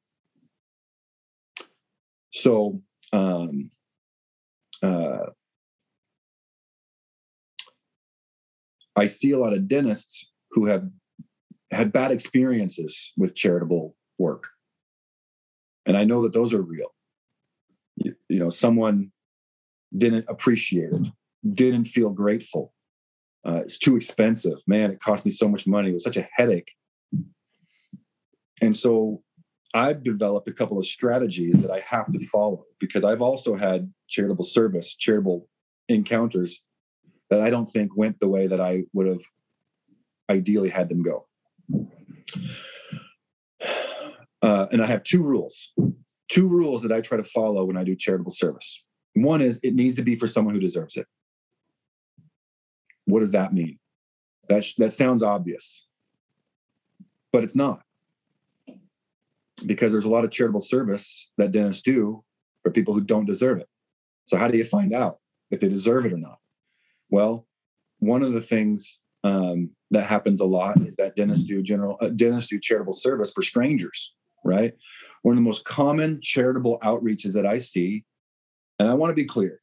[2.31, 2.81] So,
[3.13, 3.71] um,
[4.81, 5.27] uh,
[8.95, 10.89] I see a lot of dentists who have
[11.71, 14.47] had bad experiences with charitable work.
[15.85, 16.93] And I know that those are real.
[17.95, 19.11] You, you, know, someone
[19.97, 21.07] didn't appreciate it,
[21.53, 22.73] didn't feel grateful.
[23.47, 24.59] Uh, it's too expensive.
[24.67, 25.89] Man, it cost me so much money.
[25.89, 26.71] It was such a headache.
[28.61, 29.23] And so
[29.73, 33.91] I've developed a couple of strategies that I have to follow because I've also had
[34.07, 35.47] charitable service, charitable
[35.89, 36.61] encounters
[37.31, 39.21] that I don't think went the way that I would have
[40.29, 41.25] ideally had them go.
[44.43, 45.69] Uh, and I have two rules,
[46.27, 48.81] two rules that I try to follow when I do charitable service.
[49.13, 51.05] One is it needs to be for someone who deserves it.
[53.05, 53.77] What does that mean?
[54.49, 55.85] That, that sounds obvious,
[57.31, 57.83] but it's not.
[59.63, 62.23] Because there's a lot of charitable service that dentists do
[62.63, 63.69] for people who don't deserve it.
[64.25, 65.19] So, how do you find out
[65.51, 66.39] if they deserve it or not?
[67.11, 67.45] Well,
[67.99, 72.07] one of the things um, that happens a lot is that dentists do general uh,
[72.09, 74.73] dentists do charitable service for strangers, right?
[75.21, 78.03] One of the most common charitable outreaches that I see,
[78.79, 79.61] and I want to be clear.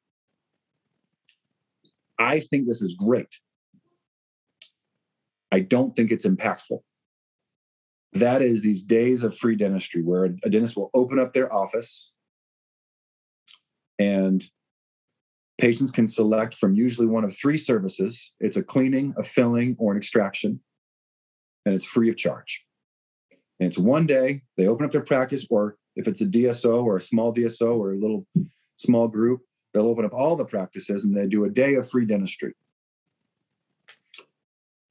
[2.18, 3.28] I think this is great.
[5.50, 6.80] I don't think it's impactful.
[8.12, 12.12] That is these days of free dentistry where a dentist will open up their office
[13.98, 14.44] and
[15.58, 19.92] Patients can select from usually one of three services it's a cleaning, a filling, or
[19.92, 20.60] an extraction,
[21.66, 22.64] and it's free of charge.
[23.60, 26.96] And it's one day, they open up their practice, or if it's a DSO or
[26.96, 28.24] a small DSO or a little
[28.76, 29.40] small group,
[29.74, 32.54] they'll open up all the practices and they do a day of free dentistry.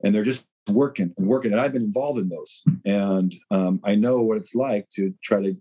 [0.03, 1.53] And they're just working and working.
[1.53, 2.61] And I've been involved in those.
[2.85, 5.55] And um, I know what it's like to try to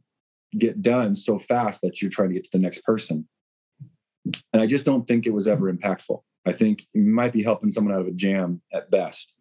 [0.59, 3.27] get done so fast that you're trying to get to the next person.
[4.53, 6.21] And I just don't think it was ever impactful.
[6.47, 9.33] I think you might be helping someone out of a jam at best.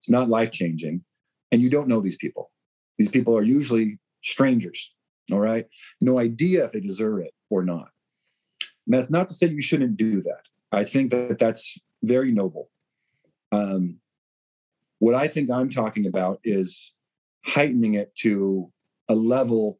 [0.00, 1.04] It's not life changing.
[1.52, 2.50] And you don't know these people.
[2.98, 4.92] These people are usually strangers.
[5.32, 5.66] All right.
[6.00, 7.88] No idea if they deserve it or not.
[8.86, 10.48] And that's not to say you shouldn't do that.
[10.72, 12.70] I think that that's very noble.
[13.52, 13.98] Um,
[14.98, 16.92] what I think I'm talking about is
[17.44, 18.70] heightening it to
[19.08, 19.78] a level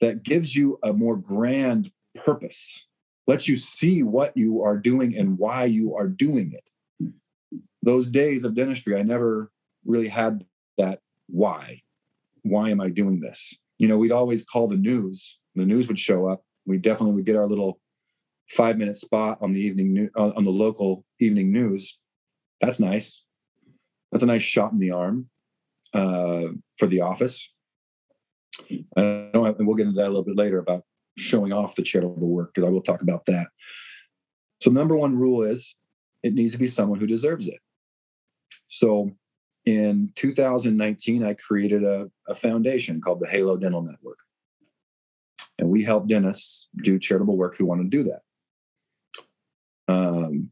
[0.00, 2.84] that gives you a more grand purpose,
[3.26, 7.12] lets you see what you are doing and why you are doing it.
[7.82, 9.50] Those days of dentistry, I never
[9.84, 10.44] really had
[10.78, 11.82] that why.
[12.42, 13.54] Why am I doing this?
[13.78, 15.38] You know, we'd always call the news.
[15.54, 16.44] The news would show up.
[16.66, 17.80] We definitely would get our little
[18.50, 21.98] five minute spot on the evening uh, on the local evening news.
[22.60, 23.24] That's nice.
[24.10, 25.28] That's a nice shot in the arm
[25.94, 27.48] uh, for the office.
[28.96, 30.84] I don't have, and we'll get into that a little bit later about
[31.16, 33.48] showing off the charitable work because I will talk about that.
[34.60, 35.74] So, number one rule is
[36.22, 37.58] it needs to be someone who deserves it.
[38.68, 39.10] So,
[39.64, 44.18] in 2019, I created a, a foundation called the Halo Dental Network.
[45.58, 48.22] And we help dentists do charitable work who want to do that.
[49.88, 50.50] Um,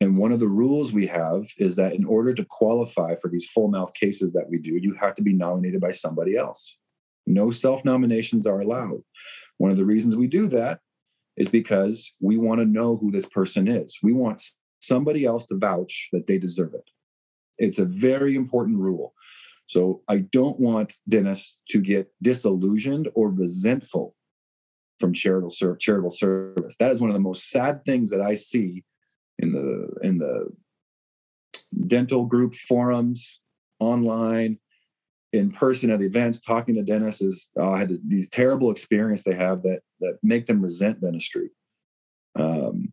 [0.00, 3.48] and one of the rules we have is that in order to qualify for these
[3.48, 6.76] full mouth cases that we do, you have to be nominated by somebody else.
[7.26, 9.02] No self nominations are allowed.
[9.60, 10.80] One of the reasons we do that
[11.36, 13.98] is because we want to know who this person is.
[14.02, 14.42] We want
[14.80, 16.88] somebody else to vouch that they deserve it.
[17.58, 19.12] It's a very important rule.
[19.66, 24.16] So I don't want dentists to get disillusioned or resentful
[24.98, 26.76] from charitable charitable service.
[26.80, 28.82] That is one of the most sad things that I see
[29.40, 30.48] in the in the
[31.86, 33.40] dental group forums
[33.78, 34.58] online
[35.32, 39.62] in person at events talking to dentists is uh, had these terrible experience they have
[39.62, 41.50] that that make them resent dentistry.
[42.36, 42.92] Um,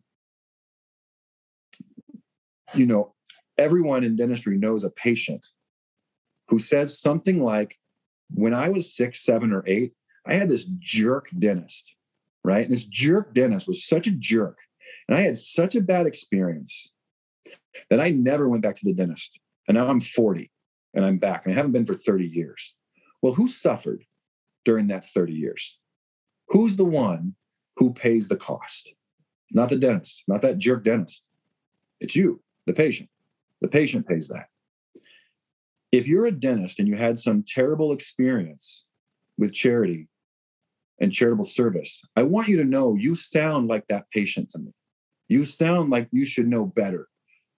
[2.74, 3.14] you know
[3.56, 5.44] everyone in dentistry knows a patient
[6.48, 7.76] who says something like
[8.34, 9.94] when i was six seven or eight
[10.26, 11.94] i had this jerk dentist
[12.48, 12.64] right?
[12.64, 14.58] And this jerk dentist was such a jerk.
[15.08, 16.90] And I had such a bad experience
[17.90, 19.38] that I never went back to the dentist.
[19.66, 20.50] And now I'm 40
[20.94, 22.74] and I'm back and I haven't been for 30 years.
[23.22, 24.04] Well, who suffered
[24.64, 25.78] during that 30 years?
[26.48, 27.34] Who's the one
[27.76, 28.92] who pays the cost?
[29.52, 31.22] Not the dentist, not that jerk dentist.
[32.00, 33.08] It's you, the patient.
[33.60, 34.48] The patient pays that.
[35.90, 38.84] If you're a dentist and you had some terrible experience
[39.38, 40.08] with charity
[41.00, 44.72] and charitable service, I want you to know you sound like that patient to me.
[45.28, 47.08] You sound like you should know better.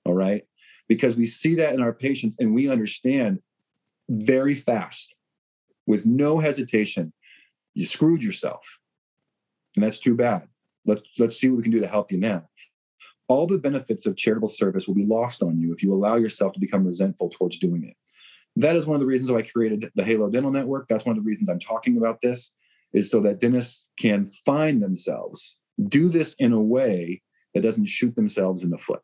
[0.05, 0.45] All right.
[0.91, 3.39] Because we see that in our patients and we understand
[4.09, 5.15] very fast
[5.87, 7.13] with no hesitation,
[7.75, 8.81] you screwed yourself.
[9.77, 10.49] And that's too bad.
[10.85, 12.49] Let's let's see what we can do to help you now.
[13.29, 16.55] All the benefits of charitable service will be lost on you if you allow yourself
[16.55, 17.97] to become resentful towards doing it.
[18.57, 20.89] That is one of the reasons why I created the Halo Dental Network.
[20.89, 22.51] That's one of the reasons I'm talking about this,
[22.93, 25.57] is so that dentists can find themselves,
[25.89, 27.23] do this in a way
[27.55, 29.03] that doesn't shoot themselves in the foot.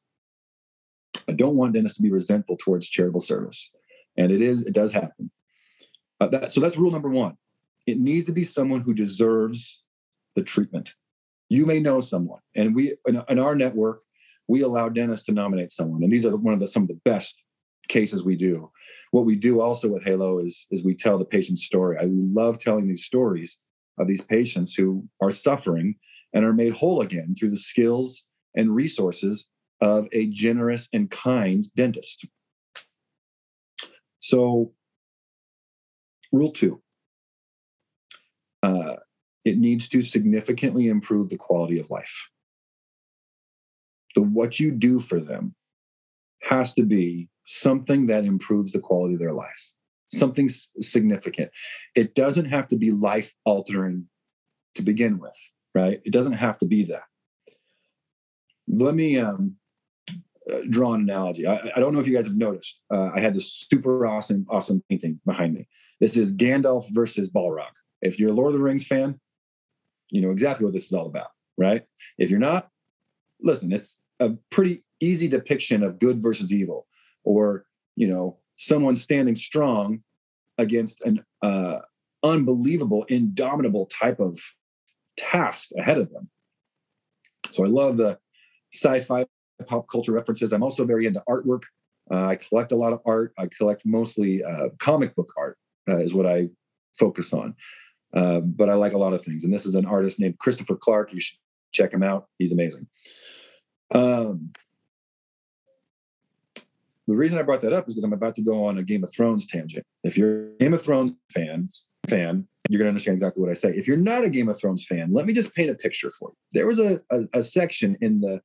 [1.28, 3.70] I don't want dentists to be resentful towards charitable service.
[4.16, 5.30] And it is, it does happen.
[6.20, 7.36] Uh, that, so that's rule number one.
[7.86, 9.82] It needs to be someone who deserves
[10.34, 10.92] the treatment.
[11.48, 14.02] You may know someone, and we in, in our network,
[14.48, 17.00] we allow dentists to nominate someone, and these are one of the some of the
[17.04, 17.40] best
[17.88, 18.70] cases we do.
[19.12, 21.98] What we do also with Halo is is we tell the patient's story.
[21.98, 23.58] I love telling these stories
[23.98, 25.94] of these patients who are suffering
[26.32, 28.24] and are made whole again through the skills
[28.56, 29.46] and resources
[29.80, 32.24] of a generous and kind dentist.
[34.20, 34.72] So,
[36.32, 36.82] rule two
[38.62, 38.96] uh,
[39.44, 42.28] it needs to significantly improve the quality of life.
[44.14, 45.54] The what you do for them
[46.42, 49.72] has to be something that improves the quality of their life,
[50.10, 50.48] something
[50.80, 51.50] significant.
[51.94, 54.08] It doesn't have to be life altering
[54.74, 55.36] to begin with,
[55.74, 56.00] right?
[56.04, 57.04] It doesn't have to be that
[58.68, 59.56] let me um,
[60.50, 61.46] uh, analogy.
[61.46, 62.80] I, I, don't know if you guys have noticed.
[62.92, 65.66] Uh, I had this super awesome, awesome painting behind me.
[66.00, 67.73] This is Gandalf versus Balrog.
[68.02, 69.18] If you're a Lord of the Rings fan,
[70.10, 71.85] you know exactly what this is all about, right?
[72.18, 72.68] If you're not,
[73.40, 76.87] listen, it's a pretty easy depiction of good versus evil,
[77.25, 77.64] or
[77.96, 80.02] you know, someone standing strong
[80.58, 81.79] against an uh,
[82.23, 84.38] unbelievable, indomitable type of
[85.16, 86.29] task ahead of them.
[87.52, 88.18] So I love the
[88.73, 89.25] sci-fi
[89.65, 90.52] pop culture references.
[90.52, 91.63] I'm also very into artwork.
[92.11, 93.33] Uh, I collect a lot of art.
[93.38, 96.48] I collect mostly uh, comic book art uh, is what I
[96.98, 97.54] focus on.
[98.15, 99.44] Uh, but I like a lot of things.
[99.44, 101.13] And this is an artist named Christopher Clark.
[101.13, 101.38] You should
[101.73, 102.29] check him out.
[102.38, 102.87] He's amazing.
[103.94, 104.52] Um,
[107.07, 109.04] the reason I brought that up is because I'm about to go on a Game
[109.04, 109.85] of Thrones tangent.
[110.02, 113.54] If you're a Game of Thrones fans, fan, you're going to understand exactly what I
[113.54, 113.71] say.
[113.77, 116.31] If you're not a Game of Thrones fan, let me just paint a picture for
[116.31, 116.37] you.
[116.52, 118.40] There was a, a, a section in the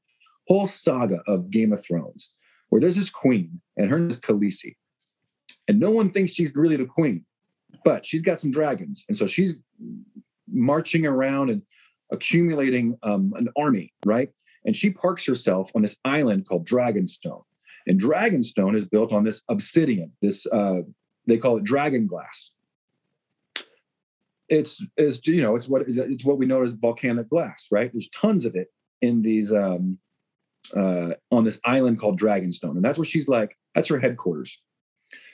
[0.52, 2.32] whole saga of Game of Thrones
[2.70, 4.76] where there's this queen, and her name is Khaleesi.
[5.68, 7.26] And no one thinks she's really the queen,
[7.86, 9.04] but she's got some dragons.
[9.08, 9.56] And so she's
[10.50, 11.62] marching around and
[12.12, 14.30] accumulating um, an army, right?
[14.66, 17.44] And she parks herself on this island called Dragonstone.
[17.88, 20.82] And Dragonstone is built on this obsidian, this, uh,
[21.28, 22.52] they call it dragon glass
[24.50, 27.90] it's is you know it's what it's what we know as volcanic glass, right?
[27.94, 28.68] There's tons of it
[29.02, 29.98] in these um,
[30.76, 34.60] uh, on this island called Dragonstone, and that's where she's like that's her headquarters.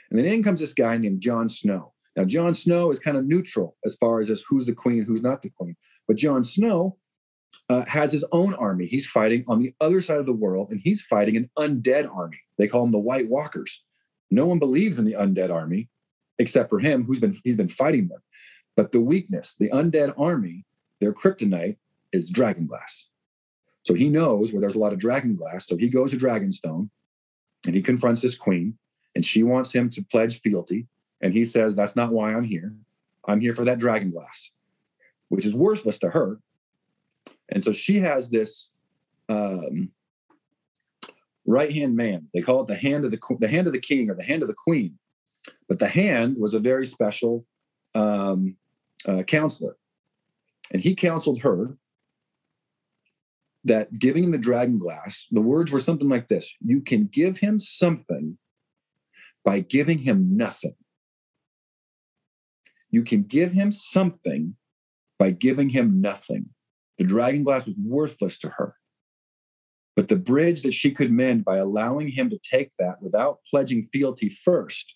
[0.09, 1.93] And then in comes this guy named Jon Snow.
[2.15, 5.41] Now Jon Snow is kind of neutral as far as who's the queen, who's not
[5.41, 5.75] the queen.
[6.07, 6.97] But Jon Snow
[7.69, 8.85] uh, has his own army.
[8.85, 12.39] He's fighting on the other side of the world, and he's fighting an undead army.
[12.57, 13.83] They call them the White Walkers.
[14.31, 15.89] No one believes in the undead army
[16.39, 18.19] except for him, who's been he's been fighting them.
[18.75, 20.65] But the weakness, the undead army,
[21.01, 21.77] their kryptonite
[22.13, 23.07] is dragon glass.
[23.87, 25.65] So he knows where there's a lot of dragon glass.
[25.65, 26.89] So he goes to Dragonstone
[27.65, 28.77] and he confronts this queen,
[29.15, 30.87] and she wants him to pledge fealty.
[31.21, 32.75] And he says, That's not why I'm here.
[33.29, 34.51] I'm here for that dragon glass,
[35.29, 36.37] which is worthless to her.
[37.47, 38.67] And so she has this
[39.29, 39.89] um,
[41.45, 42.27] right hand man.
[42.33, 44.41] They call it the hand of the the hand of the king or the hand
[44.41, 44.97] of the queen.
[45.69, 47.45] But the hand was a very special
[47.95, 48.57] um,
[49.05, 49.77] uh, counselor.
[50.73, 51.77] And he counseled her
[53.63, 57.59] that giving the dragon glass, the words were something like this You can give him
[57.59, 58.37] something
[59.43, 60.75] by giving him nothing.
[62.89, 64.55] You can give him something
[65.19, 66.49] by giving him nothing.
[66.97, 68.75] The dragon glass was worthless to her.
[69.95, 73.89] But the bridge that she could mend by allowing him to take that without pledging
[73.91, 74.93] fealty first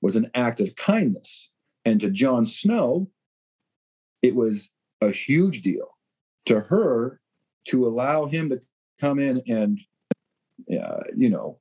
[0.00, 1.50] was an act of kindness.
[1.84, 3.10] And to Jon Snow,
[4.22, 4.68] it was
[5.00, 5.88] a huge deal
[6.46, 7.20] to her
[7.68, 8.60] to allow him to
[9.00, 9.78] come in and
[10.72, 11.58] uh, you know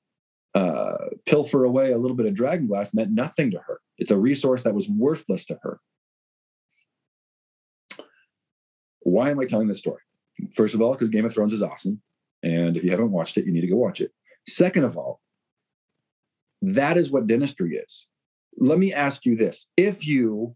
[0.55, 3.79] uh, pilfer away a little bit of dragon glass meant nothing to her.
[3.97, 5.79] It's a resource that was worthless to her.
[9.01, 10.01] Why am i telling this story?
[10.55, 12.01] First of all because game of thrones is awesome
[12.43, 14.11] and if you haven't watched it you need to go watch it.
[14.47, 15.21] Second of all
[16.61, 18.07] that is what dentistry is.
[18.57, 19.67] Let me ask you this.
[19.77, 20.55] If you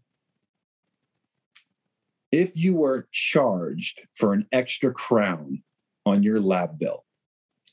[2.32, 5.62] if you were charged for an extra crown
[6.06, 7.04] on your lab bill,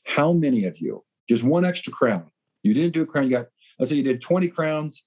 [0.04, 2.30] how many of you, just one extra crown,
[2.62, 3.46] you didn't do a crown, you got,
[3.78, 5.02] let's say you did 20 crowns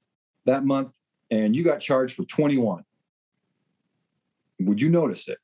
[0.45, 0.93] that month
[1.30, 2.84] and you got charged for 21.
[4.62, 5.38] Would you notice it?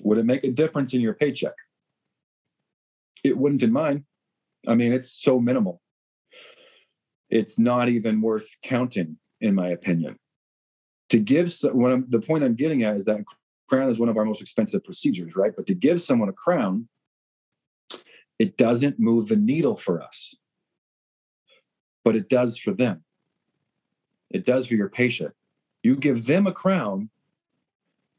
[0.00, 1.54] Would it make a difference in your paycheck?
[3.24, 4.04] It wouldn't in mine.
[4.66, 5.80] I mean, it's so minimal.
[7.28, 10.18] It's not even worth counting, in my opinion
[11.10, 13.20] to give what I'm, the point I'm getting at is that
[13.68, 15.52] crown is one of our most expensive procedures, right?
[15.54, 16.88] But to give someone a crown,
[18.38, 20.34] it doesn't move the needle for us,
[22.04, 23.04] but it does for them.
[24.30, 25.32] It does for your patient.
[25.82, 27.10] You give them a crown,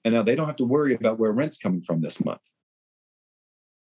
[0.04, 2.42] and now they don't have to worry about where rent's coming from this month.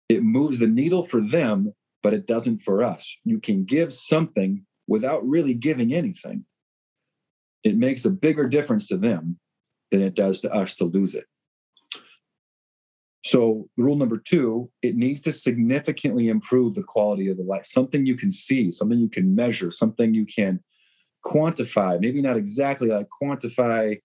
[0.08, 3.16] It moves the needle for them, but it doesn't for us.
[3.24, 6.44] You can give something without really giving anything
[7.66, 9.38] it makes a bigger difference to them
[9.90, 11.24] than it does to us to lose it.
[13.24, 18.06] So, rule number two, it needs to significantly improve the quality of the life, something
[18.06, 20.60] you can see, something you can measure, something you can
[21.24, 22.00] quantify.
[22.00, 24.00] Maybe not exactly like quantify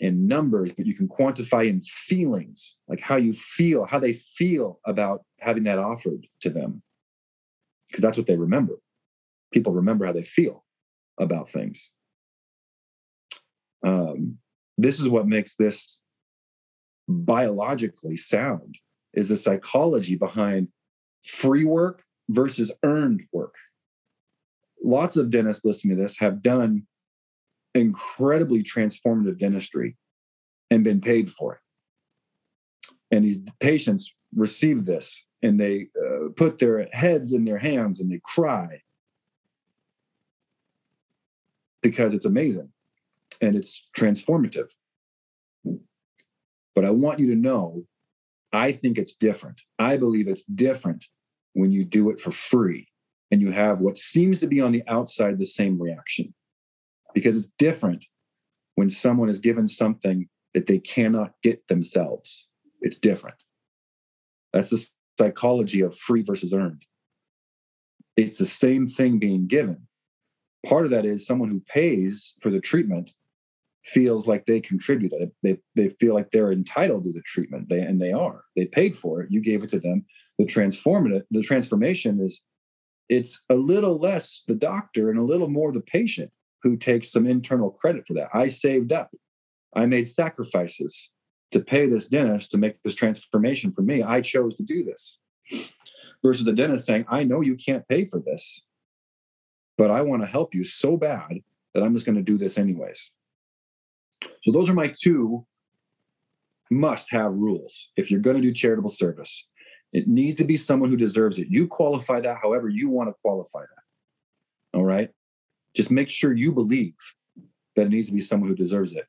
[0.00, 4.80] in numbers, but you can quantify in feelings, like how you feel, how they feel
[4.86, 6.82] about having that offered to them.
[7.88, 8.78] Because that's what they remember.
[9.52, 10.64] People remember how they feel
[11.18, 11.90] about things.
[13.84, 14.38] Um,
[14.78, 15.98] this is what makes this
[17.08, 18.76] biologically sound
[19.14, 20.68] is the psychology behind
[21.24, 23.54] free work versus earned work.
[24.82, 26.86] Lots of dentists listening to this have done
[27.74, 29.96] incredibly transformative dentistry
[30.70, 31.60] and been paid for it.
[33.10, 38.10] And these patients receive this and they uh, put their heads in their hands and
[38.10, 38.80] they cry
[41.82, 42.68] because it's amazing
[43.40, 44.68] and it's transformative.
[46.74, 47.84] But I want you to know,
[48.52, 49.60] I think it's different.
[49.78, 51.04] I believe it's different
[51.54, 52.88] when you do it for free
[53.30, 56.34] and you have what seems to be on the outside the same reaction.
[57.14, 58.04] Because it's different
[58.74, 62.46] when someone is given something that they cannot get themselves.
[62.82, 63.36] It's different.
[64.52, 64.86] That's the
[65.18, 66.82] psychology of free versus earned.
[68.16, 69.86] It's the same thing being given,
[70.66, 73.10] part of that is someone who pays for the treatment
[73.86, 75.30] feels like they contributed.
[75.42, 77.68] They, they feel like they're entitled to the treatment.
[77.68, 78.44] They and they are.
[78.56, 79.30] They paid for it.
[79.30, 80.04] You gave it to them.
[80.38, 82.40] The transformative, the transformation is
[83.08, 86.30] it's a little less the doctor and a little more the patient
[86.62, 88.28] who takes some internal credit for that.
[88.34, 89.10] I saved up.
[89.74, 91.10] I made sacrifices
[91.52, 94.02] to pay this dentist to make this transformation for me.
[94.02, 95.18] I chose to do this.
[96.24, 98.62] Versus the dentist saying, I know you can't pay for this,
[99.78, 101.40] but I want to help you so bad
[101.72, 103.12] that I'm just going to do this anyways.
[104.42, 105.46] So those are my two
[106.70, 109.46] must have rules if you're going to do charitable service.
[109.92, 111.48] It needs to be someone who deserves it.
[111.48, 114.78] You qualify that however you want to qualify that.
[114.78, 115.10] All right.
[115.74, 116.94] Just make sure you believe
[117.76, 119.06] that it needs to be someone who deserves it.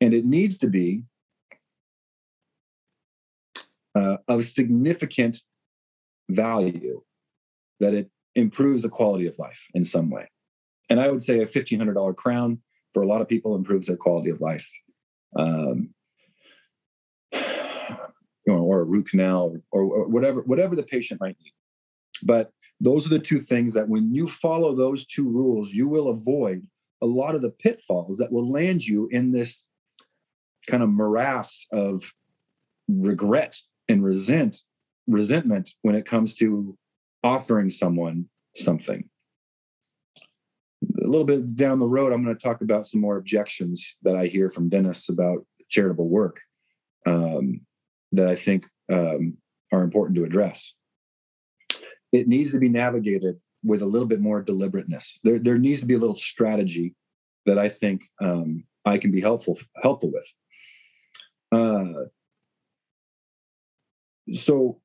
[0.00, 1.04] And it needs to be
[3.94, 5.42] uh, of significant
[6.28, 7.02] value
[7.80, 10.30] that it improves the quality of life in some way.
[10.88, 12.60] And I would say a $1,500 crown
[12.92, 14.68] for a lot of people improves their quality of life.
[15.36, 15.90] Um,
[17.32, 21.52] you know, or a root canal or, or whatever, whatever the patient might need.
[22.22, 26.08] But those are the two things that when you follow those two rules, you will
[26.08, 26.66] avoid
[27.02, 29.66] a lot of the pitfalls that will land you in this
[30.66, 32.12] kind of morass of
[32.88, 33.56] regret
[33.88, 34.62] and resent
[35.06, 36.76] resentment when it comes to
[37.22, 39.08] offering someone something
[41.00, 44.16] a little bit down the road, I'm going to talk about some more objections that
[44.16, 46.40] I hear from dentists about charitable work
[47.06, 47.60] um,
[48.12, 49.36] that I think um,
[49.72, 50.74] are important to address.
[52.12, 55.20] It needs to be navigated with a little bit more deliberateness.
[55.22, 56.94] There, there needs to be a little strategy
[57.46, 60.26] that I think um, I can be helpful helpful with.
[61.52, 62.04] Uh,
[64.34, 64.80] so,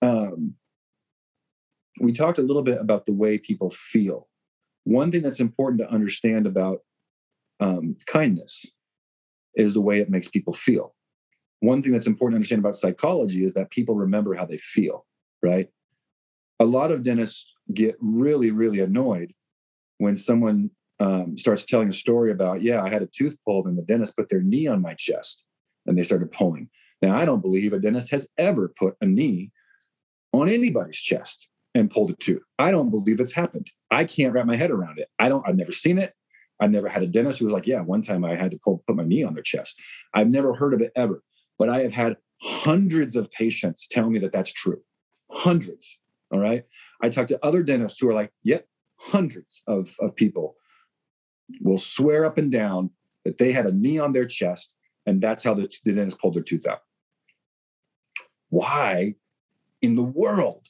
[0.00, 0.54] um,
[2.00, 4.28] we talked a little bit about the way people feel
[4.84, 6.80] one thing that's important to understand about
[7.60, 8.66] um, kindness
[9.54, 10.94] is the way it makes people feel.
[11.60, 15.06] One thing that's important to understand about psychology is that people remember how they feel,
[15.42, 15.68] right?
[16.58, 19.32] A lot of dentists get really, really annoyed
[19.98, 23.78] when someone um, starts telling a story about, yeah, I had a tooth pulled and
[23.78, 25.44] the dentist put their knee on my chest
[25.86, 26.68] and they started pulling.
[27.00, 29.50] Now, I don't believe a dentist has ever put a knee
[30.32, 32.42] on anybody's chest and pulled a tooth.
[32.58, 33.70] I don't believe it's happened.
[33.92, 35.08] I can't wrap my head around it.
[35.18, 36.14] I don't, I've never seen it.
[36.60, 38.82] I've never had a dentist who was like, yeah, one time I had to pull,
[38.86, 39.74] put my knee on their chest.
[40.14, 41.22] I've never heard of it ever,
[41.58, 44.80] but I have had hundreds of patients tell me that that's true.
[45.30, 45.98] Hundreds.
[46.32, 46.64] All right.
[47.02, 48.66] I talked to other dentists who are like, yep,
[48.98, 50.56] hundreds of, of people
[51.60, 52.90] will swear up and down
[53.24, 54.72] that they had a knee on their chest
[55.06, 56.80] and that's how the, the dentist pulled their tooth out.
[58.50, 59.16] Why
[59.80, 60.68] in the world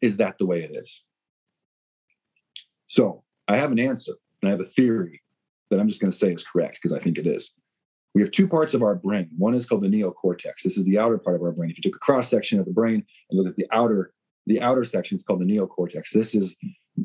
[0.00, 1.02] is that the way it is?
[2.90, 5.22] So I have an answer and I have a theory
[5.70, 7.52] that I'm just going to say is correct because I think it is.
[8.16, 9.30] We have two parts of our brain.
[9.38, 10.62] One is called the neocortex.
[10.64, 11.70] This is the outer part of our brain.
[11.70, 14.12] If you took a cross section of the brain and look at the outer,
[14.48, 16.10] the outer section, it's called the neocortex.
[16.12, 16.52] This is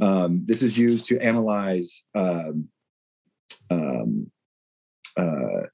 [0.02, 2.68] um, this is used to analyze um,
[3.70, 4.32] um,
[5.16, 5.68] uh,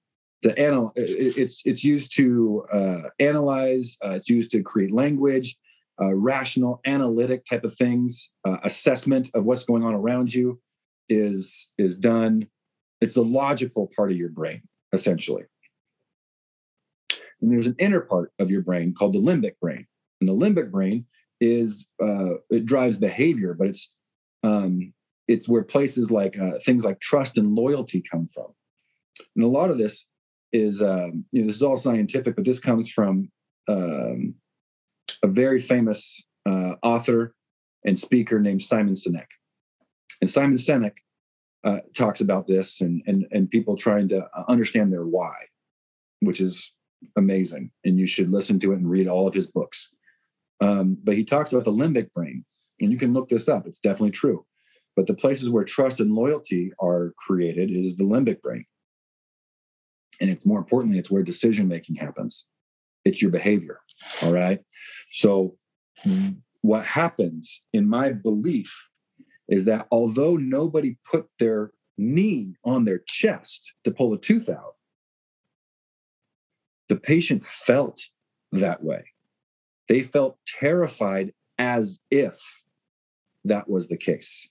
[0.58, 3.96] anal- it's it's used to uh, analyze.
[4.04, 5.56] Uh, it's used to create language
[6.02, 10.60] uh, rational, analytic type of things, uh, assessment of what's going on around you
[11.10, 12.48] is is done.
[13.02, 14.62] It's the logical part of your brain,
[14.94, 15.44] essentially.
[17.42, 19.86] And there's an inner part of your brain called the limbic brain,
[20.20, 21.06] and the limbic brain
[21.40, 23.92] is uh, it drives behavior, but it's
[24.44, 24.94] um,
[25.28, 28.48] it's where places like uh, things like trust and loyalty come from.
[29.36, 30.06] And a lot of this
[30.54, 33.30] is um, you know this is all scientific, but this comes from
[33.68, 34.36] um,
[35.24, 37.34] a very famous uh, author
[37.86, 39.28] and speaker named Simon Sinek.
[40.22, 40.94] And Simon Sinek
[41.64, 45.34] uh, talks about this and, and, and people trying to understand their why,
[46.20, 46.72] which is
[47.18, 47.72] amazing.
[47.84, 49.90] And you should listen to it and read all of his books.
[50.62, 52.46] Um, but he talks about the limbic brain,
[52.80, 53.66] and you can look this up.
[53.66, 54.46] It's definitely true.
[54.96, 58.66] But the places where trust and loyalty are created is the limbic brain.
[60.20, 62.46] And it's more importantly, it's where decision making happens.
[63.06, 63.80] It's your behavior.
[64.22, 64.60] All right.
[65.10, 65.58] So,
[66.62, 68.74] what happens in my belief
[69.48, 74.76] is that although nobody put their knee on their chest to pull a tooth out,
[76.90, 78.02] the patient felt
[78.52, 79.04] that way.
[79.88, 82.40] They felt terrified as if
[83.46, 84.48] that was the case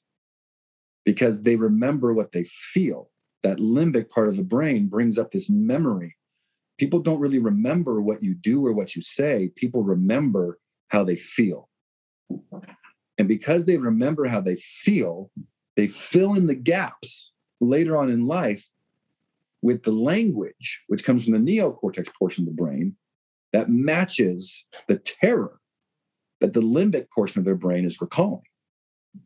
[1.05, 3.11] because they remember what they feel.
[3.43, 6.17] That limbic part of the brain brings up this memory
[6.81, 9.53] people don't really remember what you do or what you say.
[9.55, 10.59] People remember
[10.89, 11.69] how they feel.
[13.19, 15.31] And because they remember how they feel,
[15.77, 18.67] they fill in the gaps later on in life
[19.61, 22.97] with the language, which comes from the neocortex portion of the brain,
[23.53, 25.61] that matches the terror
[26.41, 28.41] that the limbic portion of their brain is recalling.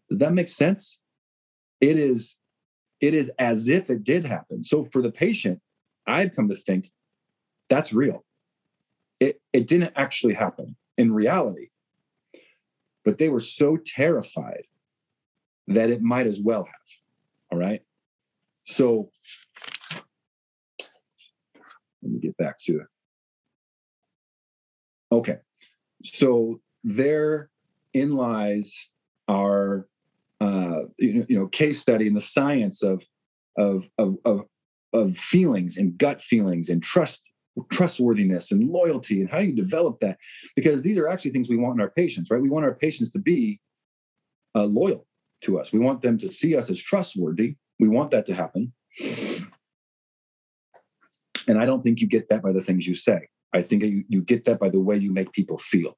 [0.08, 0.98] Does that make sense?
[1.80, 2.34] It is,
[3.00, 4.64] it is as if it did happen.
[4.64, 5.60] So for the patient,
[6.04, 6.90] I've come to think
[7.68, 8.24] that's real.
[9.20, 11.68] It, it didn't actually happen in reality,
[13.04, 14.64] but they were so terrified
[15.68, 16.74] that it might as well have.
[17.50, 17.80] All right.
[18.66, 19.10] So
[22.02, 22.86] let me get back to it.
[25.12, 25.38] Okay.
[26.04, 27.50] So there
[27.92, 28.74] in lies
[29.28, 29.88] our
[30.40, 33.02] uh, you, know, you know case study in the science of
[33.56, 34.42] of of of,
[34.92, 37.22] of feelings and gut feelings and trust
[37.70, 40.18] trustworthiness and loyalty and how you develop that.
[40.56, 42.42] Because these are actually things we want in our patients right?
[42.42, 43.60] We want our patients to be
[44.54, 45.06] uh, loyal
[45.42, 45.72] to us.
[45.72, 47.56] We want them to see us as trustworthy.
[47.78, 48.72] We want that to happen.
[51.46, 53.28] And i don't think you get that by the things you say.
[53.52, 55.96] I think you, you get that by the way you make people feel.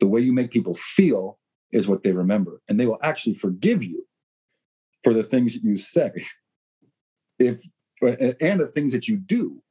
[0.00, 1.38] The way you make people feel
[1.72, 4.06] is what they remember and they will actually forgive you
[5.04, 6.10] for the things that you say.
[7.38, 7.62] If
[8.02, 9.62] and the things that you do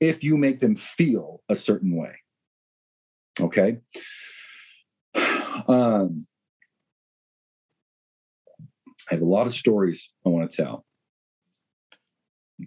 [0.00, 2.16] if you make them feel a certain way.
[3.40, 3.78] Okay.
[5.68, 6.26] Um,
[9.10, 10.86] I have a lot of stories I want to tell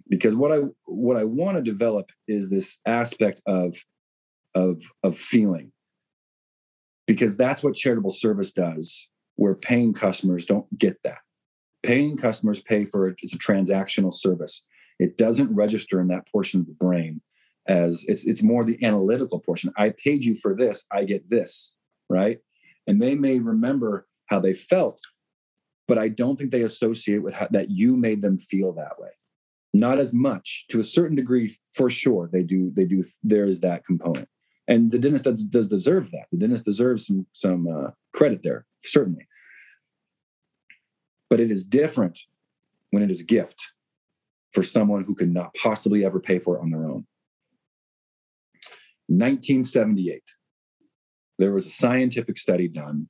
[0.08, 3.76] because what I what I want to develop is this aspect of
[4.54, 5.72] of of feeling
[7.06, 11.18] because that's what charitable service does where paying customers don't get that
[11.82, 14.64] paying customers pay for it it's a transactional service
[14.98, 17.20] it doesn't register in that portion of the brain
[17.66, 19.72] as it's it's more the analytical portion.
[19.76, 21.72] I paid you for this, I get this,
[22.08, 22.38] right?
[22.86, 25.00] And they may remember how they felt,
[25.88, 29.10] but I don't think they associate with how, that you made them feel that way.
[29.72, 32.28] Not as much, to a certain degree, for sure.
[32.32, 32.70] They do.
[32.74, 33.02] They do.
[33.22, 34.28] There is that component,
[34.68, 36.26] and the dentist does, does deserve that.
[36.30, 39.26] The dentist deserves some some uh, credit there, certainly.
[41.28, 42.20] But it is different
[42.90, 43.60] when it is a gift
[44.54, 47.06] for someone who could not possibly ever pay for it on their own.
[49.08, 50.22] 1978,
[51.38, 53.08] there was a scientific study done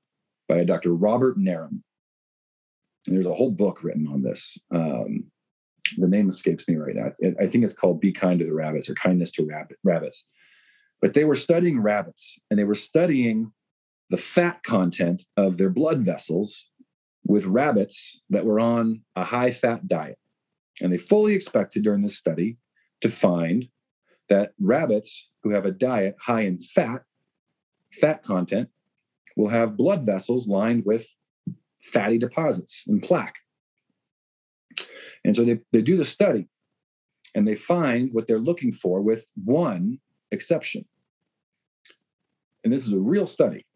[0.49, 0.95] by a Dr.
[0.95, 1.83] Robert Nerem.
[3.07, 4.59] There's a whole book written on this.
[4.75, 5.25] Um,
[5.99, 7.13] the name escapes me right now.
[7.39, 10.25] I think it's called Be Kind to the Rabbits or Kindness to rabbit, Rabbits.
[11.03, 13.53] But they were studying rabbits and they were studying
[14.09, 16.67] the fat content of their blood vessels
[17.27, 20.19] with rabbits that were on a high fat diet.
[20.81, 22.57] And they fully expected during this study
[23.01, 23.69] to find
[24.29, 27.03] that rabbits who have a diet high in fat,
[27.93, 28.69] fat content,
[29.37, 31.07] will have blood vessels lined with
[31.83, 33.37] fatty deposits and plaque.
[35.25, 36.49] And so they, they do the study
[37.35, 39.99] and they find what they're looking for with one
[40.31, 40.85] exception.
[42.63, 43.67] And this is a real study.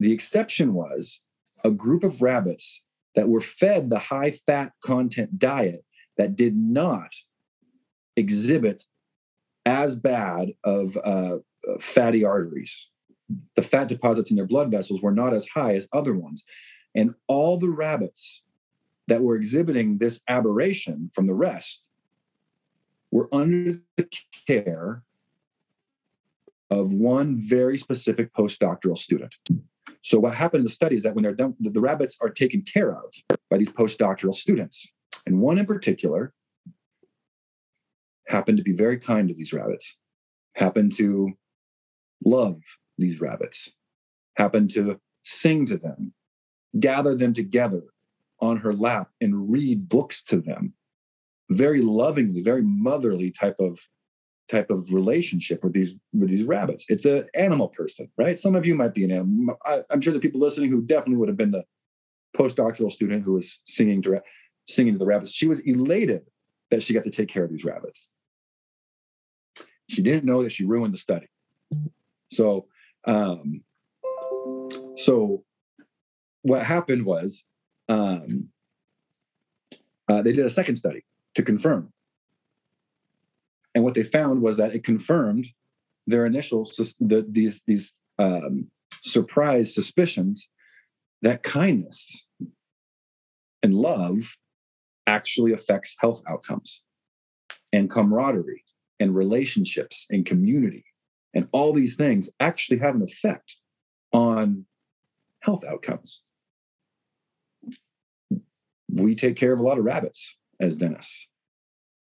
[0.00, 1.20] The exception was
[1.64, 2.82] a group of rabbits
[3.14, 5.84] that were fed the high fat content diet
[6.22, 7.12] that did not
[8.16, 8.84] exhibit
[9.66, 11.38] as bad of uh,
[11.80, 12.86] fatty arteries.
[13.56, 16.44] The fat deposits in their blood vessels were not as high as other ones.
[16.94, 18.42] And all the rabbits
[19.08, 21.88] that were exhibiting this aberration from the rest
[23.10, 24.08] were under the
[24.46, 25.02] care
[26.70, 29.34] of one very specific postdoctoral student.
[30.02, 32.62] So what happened in the study is that when they're done, the rabbits are taken
[32.62, 33.12] care of
[33.50, 34.86] by these postdoctoral students.
[35.26, 36.32] And one in particular
[38.28, 39.96] happened to be very kind to these rabbits,
[40.54, 41.32] happened to
[42.24, 42.60] love
[42.98, 43.68] these rabbits,
[44.36, 46.12] happened to sing to them,
[46.78, 47.82] gather them together
[48.40, 50.72] on her lap and read books to them.
[51.50, 53.78] Very lovingly, very motherly type of
[54.50, 56.84] type of relationship with these with these rabbits.
[56.88, 58.38] It's an animal person, right?
[58.38, 59.56] Some of you might be an animal.
[59.64, 61.64] I, am sure the people listening who definitely would have been the
[62.36, 64.10] postdoctoral student who was singing to
[64.66, 65.32] singing to the rabbits.
[65.32, 66.22] She was elated
[66.70, 68.08] that she got to take care of these rabbits.
[69.88, 71.28] She didn't know that she ruined the study.
[72.30, 72.66] So,
[73.06, 73.62] um,
[74.96, 75.44] so
[76.42, 77.44] what happened was
[77.88, 78.48] um,
[80.08, 81.04] uh, they did a second study
[81.34, 81.92] to confirm.
[83.74, 85.46] And what they found was that it confirmed
[86.06, 86.64] their initial
[87.00, 88.66] the, these these um,
[89.02, 90.48] surprise suspicions
[91.22, 92.26] that kindness
[93.62, 94.36] and love
[95.12, 96.82] actually affects health outcomes
[97.72, 98.64] and camaraderie
[99.00, 100.84] and relationships and community
[101.34, 103.56] and all these things actually have an effect
[104.12, 104.64] on
[105.40, 106.20] health outcomes.
[108.94, 111.26] we take care of a lot of rabbits as dentists.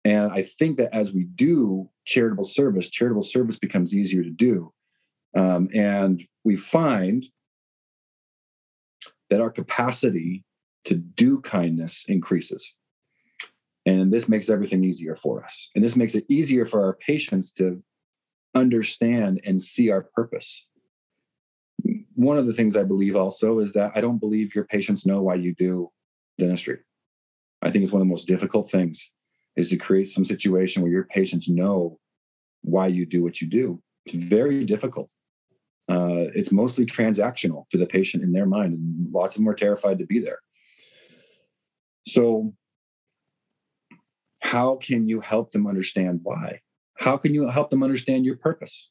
[0.05, 4.73] And I think that as we do charitable service, charitable service becomes easier to do.
[5.35, 7.25] Um, and we find
[9.29, 10.43] that our capacity
[10.85, 12.73] to do kindness increases.
[13.85, 15.69] And this makes everything easier for us.
[15.75, 17.83] And this makes it easier for our patients to
[18.55, 20.65] understand and see our purpose.
[22.15, 25.21] One of the things I believe also is that I don't believe your patients know
[25.21, 25.91] why you do
[26.37, 26.79] dentistry.
[27.61, 29.09] I think it's one of the most difficult things
[29.55, 31.99] is to create some situation where your patients know
[32.61, 33.81] why you do what you do.
[34.05, 35.09] It's very difficult.
[35.89, 39.53] Uh, it's mostly transactional to the patient in their mind, and lots of them are
[39.53, 40.39] terrified to be there.
[42.07, 42.53] So,
[44.43, 46.59] how can you help them understand why?
[46.95, 48.89] How can you help them understand your purpose?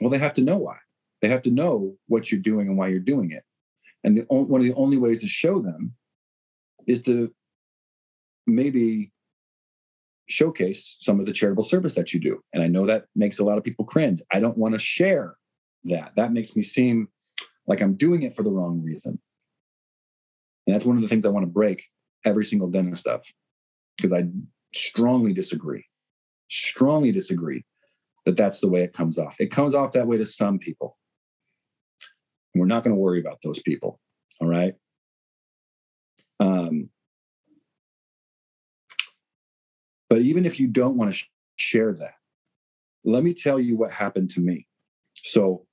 [0.00, 0.76] Well, they have to know why.
[1.22, 3.44] They have to know what you're doing and why you're doing it.
[4.02, 5.94] And the, one of the only ways to show them
[6.88, 7.32] is to
[8.44, 9.12] maybe
[10.28, 12.42] showcase some of the charitable service that you do.
[12.52, 14.20] And I know that makes a lot of people cringe.
[14.32, 15.36] I don't want to share
[15.84, 16.12] that.
[16.16, 17.08] That makes me seem
[17.68, 19.20] like I'm doing it for the wrong reason.
[20.66, 21.84] And that's one of the things I want to break
[22.24, 23.22] every single dentist stuff
[23.96, 24.28] because I
[24.74, 25.84] strongly disagree,
[26.50, 27.64] strongly disagree
[28.24, 29.34] that that's the way it comes off.
[29.38, 30.96] It comes off that way to some people.
[32.54, 34.00] We're not going to worry about those people.
[34.40, 34.74] All right.
[36.40, 36.88] Um,
[40.08, 42.14] but even if you don't want to sh- share that,
[43.04, 44.66] let me tell you what happened to me.
[45.22, 45.66] So,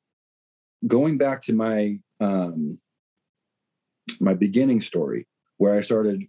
[0.88, 2.80] going back to my um,
[4.20, 6.24] my beginning story, where I started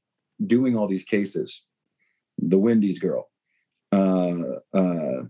[0.46, 1.62] doing all these cases,
[2.38, 3.28] the Wendy's girl.
[3.92, 5.22] Uh, uh,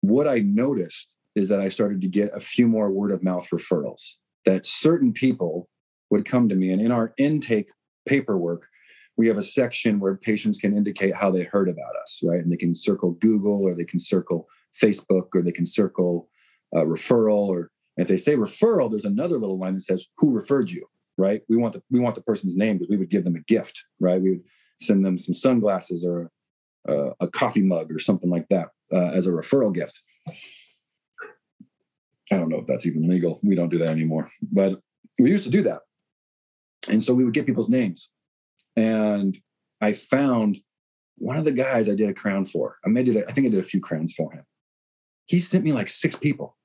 [0.00, 3.48] what I noticed is that I started to get a few more word of mouth
[3.52, 4.14] referrals.
[4.44, 5.68] That certain people
[6.10, 7.70] would come to me, and in our intake
[8.06, 8.66] paperwork,
[9.18, 12.40] we have a section where patients can indicate how they heard about us, right?
[12.40, 14.48] And they can circle Google or they can circle
[14.80, 16.28] Facebook or they can circle
[16.74, 17.48] uh, referral.
[17.48, 20.86] Or if they say referral, there's another little line that says who referred you,
[21.18, 21.42] right?
[21.48, 23.82] We want the we want the person's name because we would give them a gift,
[24.00, 24.22] right?
[24.22, 24.44] We would
[24.80, 26.30] send them some sunglasses or
[26.86, 30.02] a, a coffee mug or something like that uh, as a referral gift.
[32.30, 33.40] I don't know if that's even legal.
[33.42, 34.80] We don't do that anymore, but
[35.18, 35.80] we used to do that.
[36.88, 38.10] And so we would get people's names
[38.78, 39.36] and
[39.80, 40.58] I found
[41.16, 42.76] one of the guys I did a crown for.
[42.84, 43.24] I made it.
[43.28, 44.44] I think I did a few crowns for him.
[45.26, 46.56] He sent me like six people,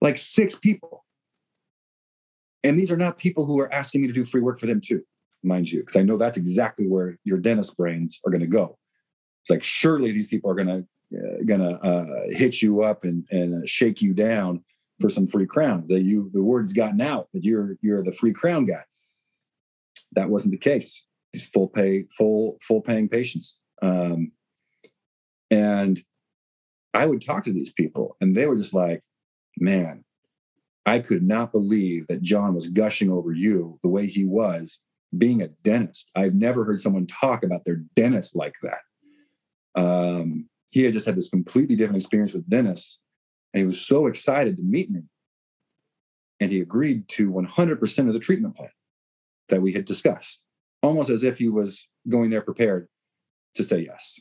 [0.00, 1.04] like six people.
[2.62, 4.80] And these are not people who are asking me to do free work for them
[4.80, 5.02] too,
[5.46, 8.78] mind you, because I know that's exactly where your dentist brains are going to go.
[9.42, 13.24] It's like surely these people are going to uh, gonna uh, hit you up and
[13.30, 14.64] and uh, shake you down
[15.00, 15.86] for some free crowns.
[15.88, 18.82] That you the word's gotten out that you're you're the free crown guy.
[20.12, 23.56] That wasn't the case these full pay, full full paying patients.
[23.82, 24.32] Um,
[25.50, 26.02] and
[26.94, 29.02] I would talk to these people, and they were just like,
[29.58, 30.04] "Man,
[30.86, 34.80] I could not believe that John was gushing over you the way he was,
[35.16, 36.10] being a dentist.
[36.14, 41.16] I've never heard someone talk about their dentist like that." Um, he had just had
[41.16, 42.98] this completely different experience with dentists,
[43.54, 45.02] and he was so excited to meet me.
[46.40, 48.70] And he agreed to 100% of the treatment plan
[49.48, 50.40] that we had discussed
[50.82, 52.88] almost as if he was going there prepared
[53.56, 54.18] to say yes.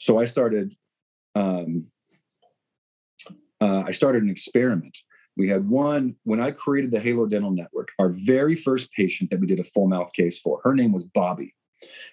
[0.00, 0.74] So I started.
[1.34, 1.86] Um,
[3.60, 4.96] uh, I started an experiment.
[5.38, 7.92] We had one when I created the Halo Dental Network.
[8.00, 11.04] Our very first patient that we did a full mouth case for, her name was
[11.04, 11.54] Bobby.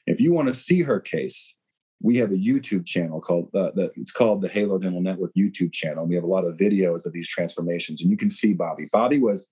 [0.06, 1.56] If you want to see her case,
[2.02, 5.74] we have a YouTube channel called uh, the, it's called the Halo Dental Network YouTube
[5.74, 6.06] channel.
[6.06, 8.88] We have a lot of videos of these transformations, and you can see Bobby.
[8.92, 9.48] Bobby was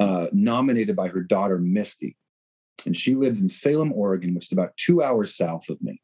[0.00, 2.16] uh, nominated by her daughter, Misty.
[2.84, 6.00] And she lives in Salem, Oregon, which is about two hours south of me.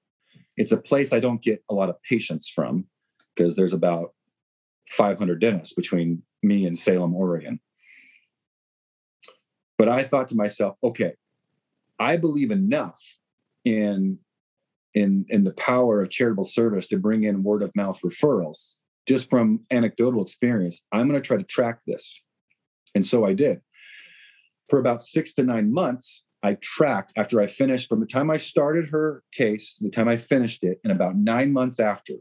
[0.56, 2.86] It's a place I don't get a lot of patients from
[3.34, 4.12] because there's about
[4.90, 7.60] 500 dentists between me in Salem, Oregon.
[9.78, 11.14] But I thought to myself, okay,
[11.98, 13.00] I believe enough
[13.64, 14.18] in
[14.94, 18.74] in in the power of charitable service to bring in word of mouth referrals
[19.06, 20.82] just from anecdotal experience.
[20.92, 22.20] I'm going to try to track this.
[22.94, 23.60] And so I did
[24.68, 28.36] for about six to nine months, I tracked after I finished from the time I
[28.36, 32.14] started her case, the time I finished it, and about nine months after,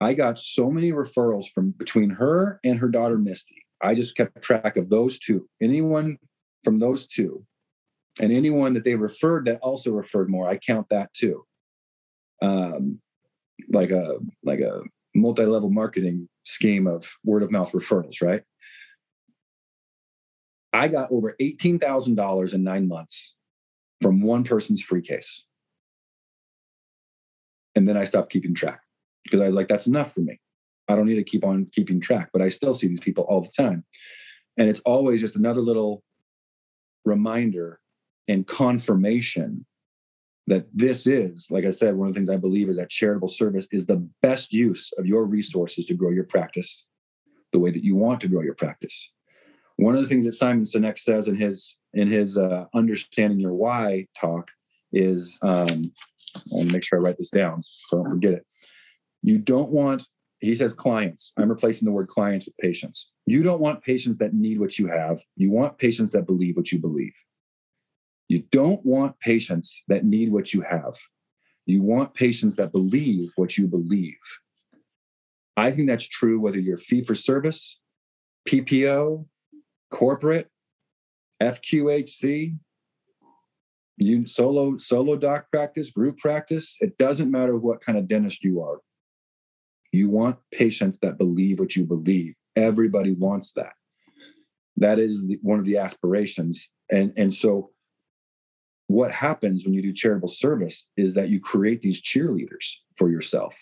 [0.00, 3.64] I got so many referrals from between her and her daughter Misty.
[3.80, 5.48] I just kept track of those two.
[5.60, 6.18] Anyone
[6.64, 7.44] from those two,
[8.20, 11.44] and anyone that they referred that also referred more, I count that too.
[12.42, 13.00] Um,
[13.70, 14.82] like a like a
[15.14, 18.42] multi-level marketing scheme of word of mouth referrals, right?
[20.72, 23.34] I got over $18,000 in nine months
[24.00, 25.44] from one person's free case.
[27.74, 28.80] And then I stopped keeping track
[29.30, 30.40] because I was like, that's enough for me.
[30.88, 33.42] I don't need to keep on keeping track, but I still see these people all
[33.42, 33.84] the time.
[34.56, 36.02] And it's always just another little
[37.04, 37.80] reminder
[38.26, 39.66] and confirmation
[40.46, 43.28] that this is, like I said, one of the things I believe is that charitable
[43.28, 46.86] service is the best use of your resources to grow your practice
[47.52, 49.10] the way that you want to grow your practice.
[49.76, 53.54] One of the things that Simon Sinek says in his in his uh, understanding your
[53.54, 54.50] why talk
[54.92, 55.92] is um,
[56.52, 58.46] I'll make sure I write this down so I don't forget it.
[59.22, 60.02] You don't want
[60.40, 61.32] he says clients.
[61.36, 63.10] I'm replacing the word clients with patients.
[63.26, 65.18] You don't want patients that need what you have.
[65.36, 67.12] You want patients that believe what you believe.
[68.28, 70.94] You don't want patients that need what you have.
[71.66, 74.18] You want patients that believe what you believe.
[75.56, 77.80] I think that's true whether you're fee for service,
[78.48, 79.26] PPO,
[79.90, 80.48] corporate,
[81.42, 82.56] FQHC,
[83.96, 86.76] you solo solo doc practice, group practice.
[86.80, 88.78] It doesn't matter what kind of dentist you are.
[89.92, 92.34] You want patients that believe what you believe.
[92.56, 93.72] Everybody wants that.
[94.76, 97.70] That is one of the aspirations, and and so
[98.88, 103.56] what happens when you do charitable service is that you create these cheerleaders for yourself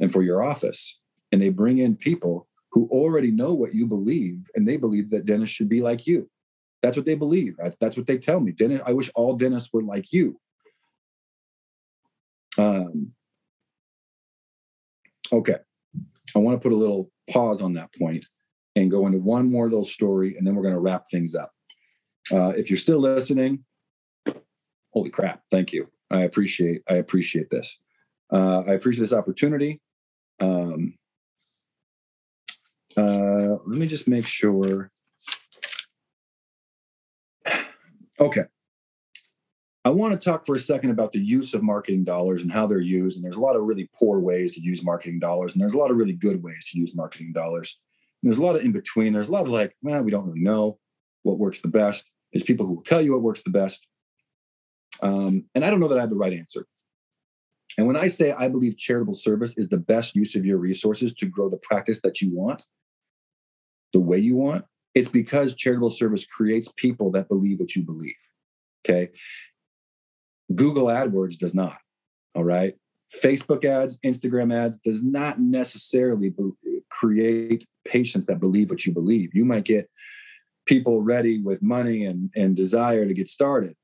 [0.00, 0.98] and for your office
[1.30, 5.26] and they bring in people who already know what you believe and they believe that
[5.26, 6.28] dentists should be like you.
[6.82, 7.56] That's what they believe.
[7.80, 8.52] That's what they tell me.
[8.52, 10.40] Dentist i wish all dentists were like you.
[12.58, 13.12] Um,
[15.32, 15.56] okay.
[16.34, 18.24] I want to put a little pause on that point
[18.76, 21.52] and go into one more little story and then we're going to wrap things up.
[22.30, 23.64] Uh, if you're still listening
[24.92, 25.90] holy crap thank you.
[26.10, 27.78] I appreciate i appreciate this.
[28.32, 29.80] Uh, i appreciate this opportunity.
[30.40, 30.94] Um,
[32.96, 34.90] uh, let me just make sure.
[38.20, 38.44] Okay
[39.84, 42.66] i want to talk for a second about the use of marketing dollars and how
[42.66, 45.60] they're used and there's a lot of really poor ways to use marketing dollars and
[45.60, 47.78] there's a lot of really good ways to use marketing dollars
[48.22, 50.26] and there's a lot of in between there's a lot of like well we don't
[50.26, 50.78] really know
[51.22, 53.86] what works the best there's people who will tell you what works the best
[55.00, 56.66] um, and I don't know that I have the right answer.
[57.78, 61.12] And when I say I believe charitable service is the best use of your resources
[61.14, 62.62] to grow the practice that you want,
[63.92, 64.64] the way you want,
[64.94, 68.14] it's because charitable service creates people that believe what you believe.
[68.84, 69.10] Okay.
[70.54, 71.78] Google AdWords does not.
[72.34, 72.74] All right.
[73.22, 79.34] Facebook ads, Instagram ads does not necessarily be- create patients that believe what you believe.
[79.34, 79.90] You might get
[80.66, 83.76] people ready with money and, and desire to get started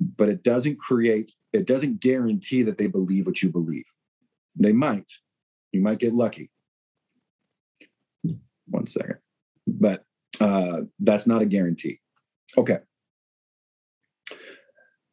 [0.00, 3.84] but it doesn't create, it doesn't guarantee that they believe what you believe.
[4.56, 5.10] They might.
[5.72, 6.50] You might get lucky.
[8.66, 9.16] One second.
[9.66, 10.04] But
[10.40, 12.00] uh, that's not a guarantee.
[12.56, 12.78] Okay.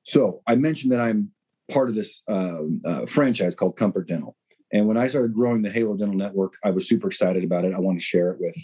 [0.06, 1.32] So I mentioned that I'm
[1.72, 4.36] part of this uh, uh, franchise called Comfort Dental.
[4.72, 7.74] And when I started growing the Halo Dental Network, I was super excited about it.
[7.74, 8.56] I wanted to share it with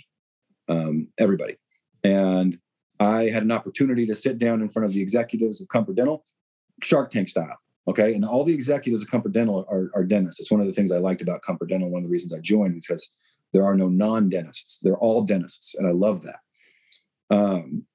[0.67, 1.57] um, everybody.
[2.03, 2.57] And
[2.99, 6.25] I had an opportunity to sit down in front of the executives of Comfort Dental,
[6.83, 7.57] Shark Tank style.
[7.87, 8.13] Okay.
[8.13, 10.39] And all the executives of Comfort Dental are, are dentists.
[10.39, 11.89] It's one of the things I liked about Comfort Dental.
[11.89, 13.09] One of the reasons I joined because
[13.53, 15.75] there are no non dentists, they're all dentists.
[15.75, 16.39] And I love that.
[17.29, 17.85] Um,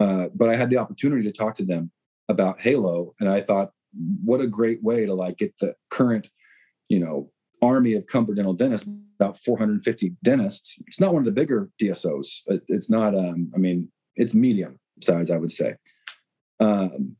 [0.00, 1.90] uh, but I had the opportunity to talk to them
[2.28, 3.14] about Halo.
[3.20, 3.70] And I thought,
[4.24, 6.28] what a great way to like get the current,
[6.88, 7.30] you know,
[7.62, 8.88] army of Comfort Dental dentists,
[9.18, 10.76] about 450 dentists.
[10.86, 12.40] It's not one of the bigger DSOs.
[12.68, 13.14] It's not.
[13.14, 15.76] Um, I mean, it's medium size, I would say.
[16.60, 17.16] Um,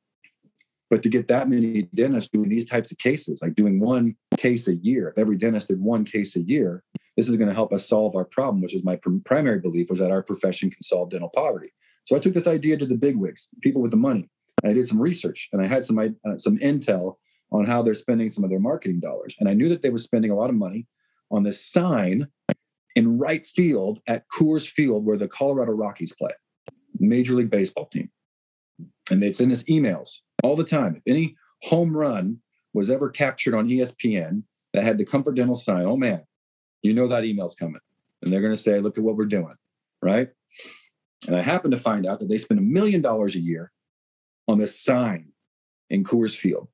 [0.90, 4.68] but to get that many dentists doing these types of cases, like doing one case
[4.68, 6.84] a year, if every dentist did one case a year,
[7.16, 9.90] this is going to help us solve our problem, which is my pr- primary belief
[9.90, 11.72] was that our profession can solve dental poverty.
[12.04, 14.28] So I took this idea to the bigwigs, people with the money,
[14.62, 17.16] and I did some research and I had some uh, some intel
[17.52, 19.34] on how they're spending some of their marketing dollars.
[19.38, 20.86] And I knew that they were spending a lot of money
[21.30, 22.28] on this sign
[22.96, 26.32] in right field at Coors Field where the Colorado Rockies play,
[26.98, 28.10] Major League Baseball team.
[29.10, 30.96] And they'd send us emails all the time.
[30.96, 32.38] If any home run
[32.72, 34.42] was ever captured on ESPN
[34.72, 36.24] that had the Comfort Dental sign, oh man,
[36.82, 37.80] you know that email's coming.
[38.22, 39.54] And they're going to say, look at what we're doing.
[40.02, 40.30] Right.
[41.26, 43.72] And I happened to find out that they spend a million dollars a year
[44.48, 45.28] on this sign
[45.90, 46.68] in Coors Field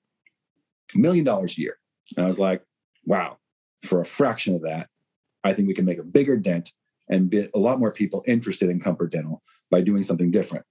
[0.95, 1.79] A million dollars a year.
[2.17, 2.63] And I was like,
[3.05, 3.39] wow,
[3.83, 4.89] for a fraction of that,
[5.45, 6.73] I think we can make a bigger dent
[7.09, 10.65] and get a lot more people interested in comfort dental by doing something different.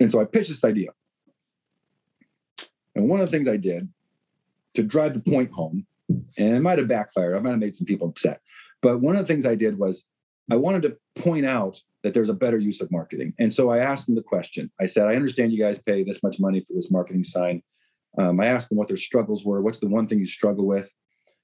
[0.00, 0.90] And so I pitched this idea.
[2.94, 3.88] And one of the things I did
[4.74, 7.86] to drive the point home, and it might have backfired, I might have made some
[7.86, 8.40] people upset,
[8.82, 10.04] but one of the things I did was
[10.50, 13.34] I wanted to point out that there's a better use of marketing.
[13.40, 14.70] And so I asked them the question.
[14.80, 17.64] I said, I understand you guys pay this much money for this marketing sign.
[18.16, 19.60] Um, I asked them what their struggles were.
[19.60, 20.88] What's the one thing you struggle with?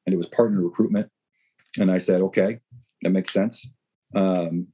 [0.07, 1.11] And it was partner recruitment.
[1.81, 2.61] And I said, okay,
[3.03, 3.69] that makes sense.
[4.15, 4.69] Um,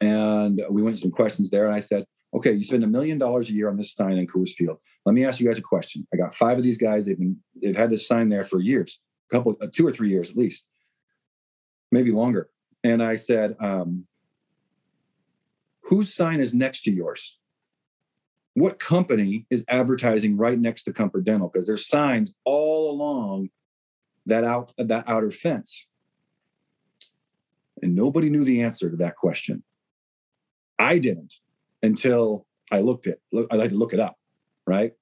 [0.00, 1.66] and we went some questions there.
[1.66, 4.26] And I said, okay, you spend a million dollars a year on this sign in
[4.26, 4.78] Coors Field.
[5.06, 6.08] Let me ask you guys a question.
[6.12, 7.04] I got five of these guys.
[7.04, 8.98] They've been they've had this sign there for years,
[9.30, 10.64] a couple, uh, two or three years at least,
[11.92, 12.50] maybe longer.
[12.82, 14.06] And I said, um,
[15.90, 17.36] whose sign is next to yours?
[18.54, 21.50] What company is advertising right next to Comfort Dental?
[21.52, 23.50] Because there's signs all along
[24.26, 25.88] that out that outer fence.
[27.82, 29.64] And nobody knew the answer to that question.
[30.78, 31.34] I didn't
[31.82, 33.18] until I looked at
[33.50, 34.16] I had to look it up,
[34.66, 34.92] right?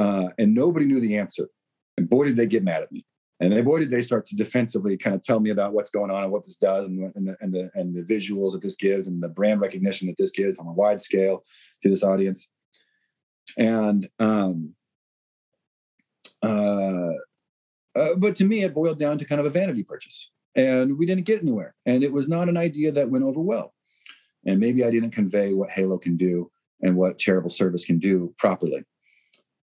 [0.00, 1.48] Uh, and nobody knew the answer.
[1.96, 3.06] And boy, did they get mad at me.
[3.40, 6.10] And then boy, did they start to defensively kind of tell me about what's going
[6.10, 8.76] on and what this does and, and, the, and, the, and the visuals that this
[8.76, 11.44] gives and the brand recognition that this gives on a wide scale
[11.82, 12.48] to this audience.
[13.58, 14.74] And um,
[16.42, 17.12] uh,
[17.94, 20.30] uh, but to me, it boiled down to kind of a vanity purchase.
[20.54, 21.74] And we didn't get anywhere.
[21.86, 23.74] And it was not an idea that went over well.
[24.46, 26.50] And maybe I didn't convey what Halo can do
[26.82, 28.84] and what charitable service can do properly.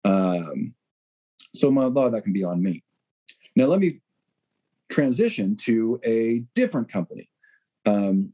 [0.05, 0.75] Um,
[1.55, 2.83] so my, of that can be on me.
[3.61, 4.01] Now, let me
[4.91, 7.29] transition to a different company.
[7.85, 8.33] Um,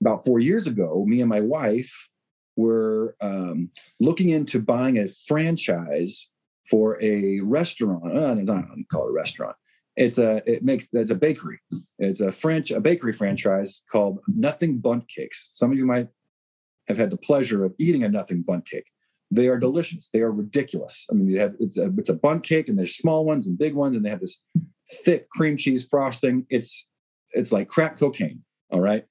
[0.00, 1.92] about four years ago, me and my wife
[2.56, 3.70] were um,
[4.00, 6.26] looking into buying a franchise
[6.70, 8.16] for a restaurant.
[8.16, 9.56] Uh, I don't call it a restaurant.
[9.96, 11.60] It's a it makes it's a bakery.
[11.98, 15.50] It's a French a bakery franchise called Nothing Bundt Cakes.
[15.52, 16.08] Some of you might
[16.88, 18.86] have had the pleasure of eating a Nothing Bundt Cake.
[19.30, 20.08] They are delicious.
[20.12, 21.06] They are ridiculous.
[21.10, 23.58] I mean, they have it's a it's a Bundt cake, and there's small ones and
[23.58, 24.40] big ones, and they have this
[25.04, 26.46] thick cream cheese frosting.
[26.50, 26.86] It's
[27.32, 28.42] it's like crack cocaine.
[28.70, 29.04] All right,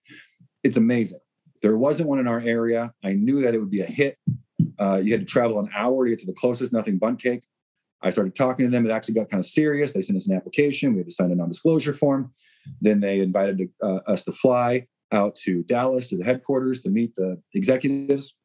[0.63, 1.19] it's amazing.
[1.61, 2.93] There wasn't one in our area.
[3.03, 4.17] I knew that it would be a hit.
[4.79, 7.43] Uh, you had to travel an hour to get to the closest Nothing Bundt Cake.
[8.01, 8.85] I started talking to them.
[8.85, 9.91] It actually got kind of serious.
[9.91, 10.91] They sent us an application.
[10.93, 12.33] We had to sign a non-disclosure form.
[12.81, 17.15] Then they invited uh, us to fly out to Dallas to the headquarters to meet
[17.15, 18.35] the executives.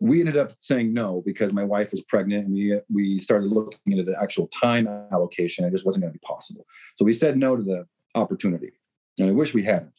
[0.00, 3.78] We ended up saying no because my wife was pregnant, and we we started looking
[3.86, 5.64] into the actual time allocation.
[5.64, 6.66] It just wasn't going to be possible.
[6.96, 8.72] So we said no to the opportunity,
[9.18, 9.92] and I wish we hadn't,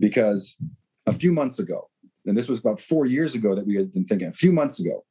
[0.00, 0.56] because
[1.06, 1.88] a few months ago,
[2.26, 4.28] and this was about four years ago that we had been thinking.
[4.28, 5.04] A few months ago,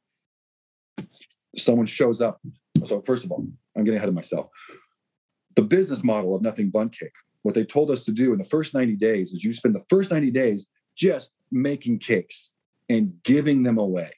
[1.56, 2.40] someone shows up.
[2.86, 3.44] So first of all,
[3.76, 4.48] I'm getting ahead of myself.
[5.56, 7.12] The business model of Nothing Bundt Cake,
[7.42, 9.84] what they told us to do in the first 90 days is you spend the
[9.88, 10.66] first 90 days
[10.96, 12.52] just making cakes
[12.88, 14.12] and giving them away.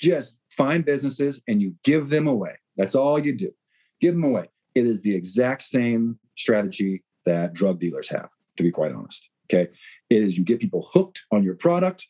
[0.00, 2.56] Just find businesses and you give them away.
[2.76, 3.52] That's all you do.
[4.00, 4.48] Give them away.
[4.74, 9.28] It is the exact same strategy that drug dealers have, to be quite honest.
[9.46, 9.70] Okay.
[10.10, 12.04] It is you get people hooked on your product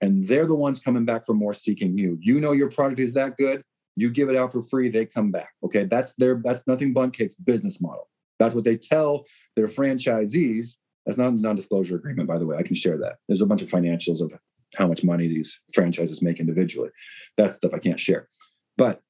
[0.00, 2.18] and they're the ones coming back for more seeking you.
[2.20, 3.62] You know your product is that good,
[3.96, 5.50] you give it out for free, they come back.
[5.64, 8.08] Okay, that's their that's nothing Bundt Cake's business model.
[8.38, 9.24] That's what they tell
[9.56, 10.76] their franchisees.
[11.06, 12.56] That's not a non-disclosure agreement, by the way.
[12.56, 13.16] I can share that.
[13.28, 14.36] There's a bunch of financials of
[14.76, 16.90] how much money these franchises make individually.
[17.36, 18.28] That's stuff I can't share.
[18.76, 19.02] But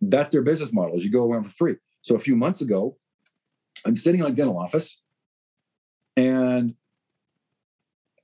[0.00, 1.76] that's their business model is you go around for free.
[2.02, 2.96] So a few months ago,
[3.84, 5.00] I'm sitting in a dental office
[6.16, 6.74] and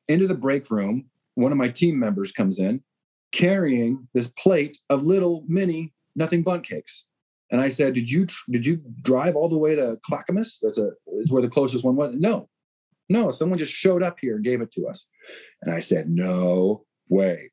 [0.09, 2.83] into the break room one of my team members comes in
[3.33, 7.05] carrying this plate of little mini nothing Bundt cakes.
[7.51, 10.59] And I said, "Did you did you drive all the way to Clackamas?
[10.63, 12.49] That's a is where the closest one was." No,
[13.09, 13.31] no.
[13.31, 15.07] Someone just showed up here and gave it to us.
[15.63, 17.51] And I said, "No way.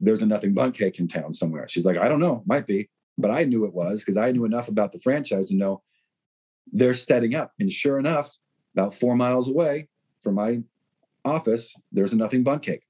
[0.00, 2.42] There's a nothing Bundt cake in town somewhere." She's like, "I don't know.
[2.46, 2.88] Might be."
[3.18, 5.82] But I knew it was because I knew enough about the franchise to know
[6.72, 7.52] they're setting up.
[7.58, 8.30] And sure enough,
[8.74, 9.88] about four miles away
[10.22, 10.62] from my
[11.24, 12.82] office, there's a nothing Bundt cake.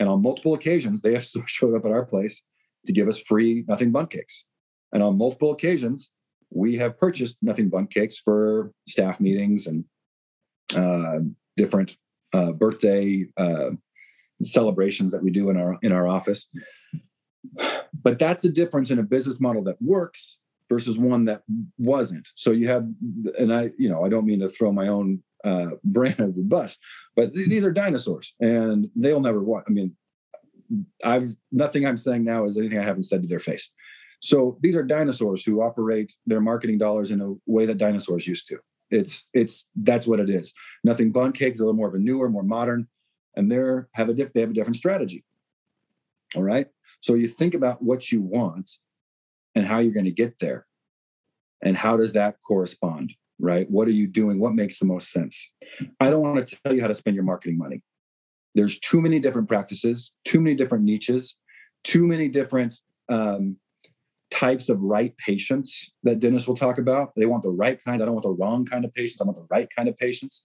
[0.00, 2.42] And on multiple occasions, they have showed up at our place
[2.86, 4.44] to give us free nothing Bundt cakes.
[4.92, 6.10] And on multiple occasions,
[6.50, 9.84] we have purchased nothing Bundt cakes for staff meetings and
[10.74, 11.20] uh,
[11.56, 11.96] different
[12.32, 13.70] uh, birthday uh,
[14.42, 16.48] celebrations that we do in our in our office.
[18.02, 20.38] But that's the difference in a business model that works
[20.68, 21.42] versus one that
[21.78, 22.28] wasn't.
[22.34, 22.86] So you have,
[23.38, 26.42] and I, you know, I don't mean to throw my own uh, brand of the
[26.42, 26.76] bus,
[27.16, 29.64] but th- these are dinosaurs, and they'll never walk.
[29.68, 29.96] I mean,
[31.02, 33.72] I've nothing I'm saying now is anything I haven't said to their face.
[34.20, 38.48] So these are dinosaurs who operate their marketing dollars in a way that dinosaurs used
[38.48, 38.58] to.
[38.90, 40.52] It's it's that's what it is.
[40.84, 42.88] Nothing Bundt cake is a little more of a newer, more modern,
[43.36, 45.24] and they're have a diff, they have a different strategy.
[46.34, 46.68] All right.
[47.00, 48.70] So you think about what you want
[49.54, 50.66] and how you're going to get there,
[51.62, 53.14] and how does that correspond?
[53.38, 53.70] right?
[53.70, 54.38] What are you doing?
[54.38, 55.50] What makes the most sense?
[56.00, 57.82] I don't want to tell you how to spend your marketing money.
[58.54, 61.36] There's too many different practices, too many different niches,
[61.84, 62.76] too many different
[63.08, 63.56] um,
[64.38, 67.12] types of right patients that dentists will talk about.
[67.16, 68.00] They want the right kind.
[68.00, 69.20] I don't want the wrong kind of patients.
[69.20, 70.44] I want the right kind of patients.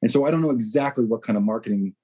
[0.00, 1.94] And so I don't know exactly what kind of marketing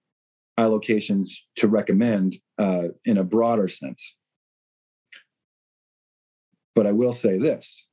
[0.59, 4.17] allocations to recommend uh, in a broader sense.
[6.75, 7.87] But I will say this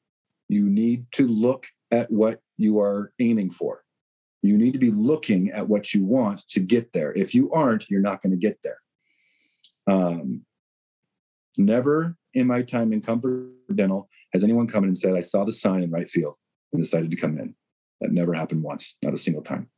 [0.50, 3.84] you need to look at what you are aiming for.
[4.41, 7.14] You need to be looking at what you want to get there.
[7.14, 8.80] If you aren't, you're not going to get there.
[9.88, 10.45] Um,
[11.58, 15.44] never in my time in Comfort Dental has anyone come in and said, I saw
[15.44, 16.36] the sign in right field
[16.72, 17.56] and decided to come in.
[18.00, 19.70] That never happened once, not a single time.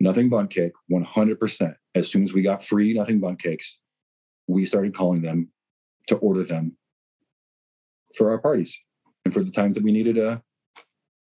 [0.00, 1.74] Nothing Bundt Cake, 100%.
[1.94, 3.78] As soon as we got free Nothing Bundt Cakes,
[4.48, 5.50] we started calling them
[6.08, 6.76] to order them
[8.16, 8.76] for our parties
[9.24, 10.42] and for the times that we needed a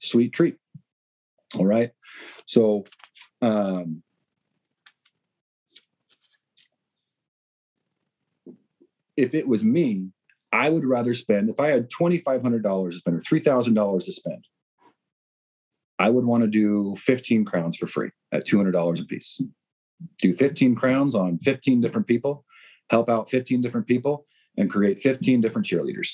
[0.01, 0.57] sweet treat.
[1.57, 1.93] All right.
[2.45, 2.85] So,
[3.41, 4.03] um,
[9.17, 10.09] if it was me,
[10.53, 14.47] I would rather spend, if I had $2,500 to spend or $3,000 to spend,
[15.99, 19.41] I would want to do 15 crowns for free at $200 a piece.
[20.19, 22.45] Do 15 crowns on 15 different people,
[22.91, 26.11] help out 15 different people, and create 15 different cheerleaders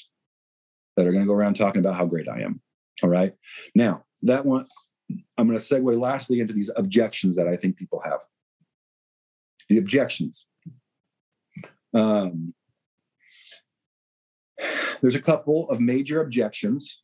[0.96, 2.60] that are going to go around talking about how great I am.
[3.02, 3.34] All right.
[3.74, 4.66] Now, that one,
[5.36, 8.20] I'm going to segue lastly into these objections that I think people have.
[9.68, 10.46] The objections.
[11.94, 12.54] Um,
[15.00, 16.98] there's a couple of major objections,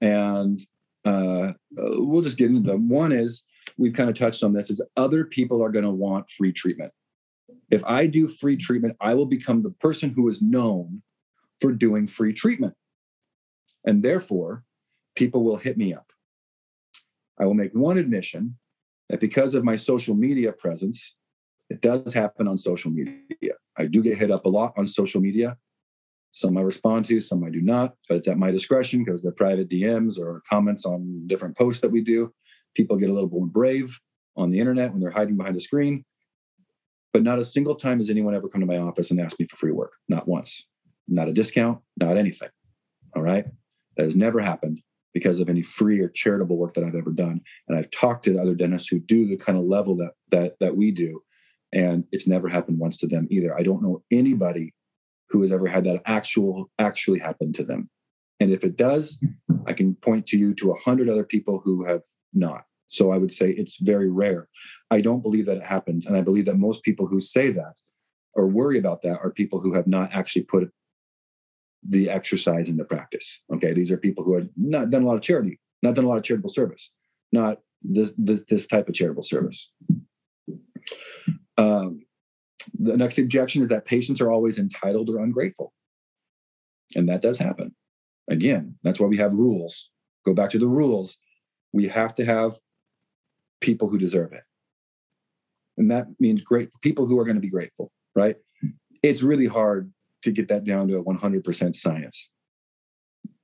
[0.00, 0.60] and
[1.04, 2.88] uh, we'll just get into them.
[2.88, 3.42] One is
[3.78, 6.92] we've kind of touched on this: is other people are going to want free treatment.
[7.70, 11.02] If I do free treatment, I will become the person who is known
[11.60, 12.74] for doing free treatment,
[13.84, 14.64] and therefore,
[15.14, 16.06] people will hit me up.
[17.38, 18.56] I will make one admission
[19.08, 21.16] that because of my social media presence,
[21.70, 23.54] it does happen on social media.
[23.76, 25.56] I do get hit up a lot on social media
[26.32, 29.32] some I respond to, some I do not, but it's at my discretion because they're
[29.32, 32.32] private DMs or comments on different posts that we do.
[32.74, 33.98] People get a little more brave
[34.34, 36.04] on the internet when they're hiding behind a screen.
[37.12, 39.46] But not a single time has anyone ever come to my office and asked me
[39.50, 39.92] for free work.
[40.08, 40.66] Not once.
[41.06, 42.48] Not a discount, not anything.
[43.14, 43.44] All right.
[43.98, 44.80] That has never happened
[45.12, 47.42] because of any free or charitable work that I've ever done.
[47.68, 50.74] And I've talked to other dentists who do the kind of level that that that
[50.74, 51.22] we do.
[51.74, 53.54] And it's never happened once to them either.
[53.54, 54.72] I don't know anybody
[55.32, 57.90] who has ever had that actual actually happen to them.
[58.38, 59.18] And if it does,
[59.66, 62.02] I can point to you to a hundred other people who have
[62.34, 62.64] not.
[62.88, 64.48] So I would say it's very rare.
[64.90, 66.06] I don't believe that it happens.
[66.06, 67.74] And I believe that most people who say that
[68.34, 70.70] or worry about that are people who have not actually put
[71.88, 73.40] the exercise into practice.
[73.54, 73.72] Okay.
[73.72, 76.18] These are people who have not done a lot of charity, not done a lot
[76.18, 76.90] of charitable service,
[77.32, 79.70] not this this this type of charitable service.
[81.58, 82.02] Um,
[82.78, 85.72] the next objection is that patients are always entitled or ungrateful.
[86.94, 87.74] And that does happen.
[88.30, 89.90] Again, that's why we have rules.
[90.24, 91.16] Go back to the rules.
[91.72, 92.58] We have to have
[93.60, 94.44] people who deserve it.
[95.78, 98.36] And that means great people who are going to be grateful, right?
[99.02, 99.92] It's really hard
[100.22, 102.28] to get that down to a 100% science.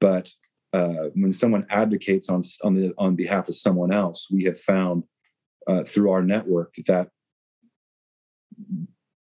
[0.01, 0.31] But
[0.73, 5.05] uh, when someone advocates on on the on behalf of someone else, we have found
[5.67, 7.09] uh, through our network that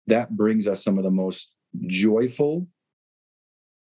[0.07, 1.51] that brings us some of the most
[1.87, 2.67] joyful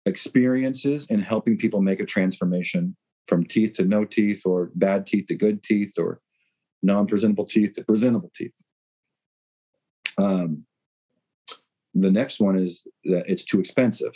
[0.06, 5.26] experiences in helping people make a transformation from teeth to no teeth or bad teeth
[5.26, 6.20] to good teeth or
[6.82, 8.55] non-presentable teeth to presentable teeth.
[10.16, 10.64] Um,
[11.94, 14.12] the next one is that it's too expensive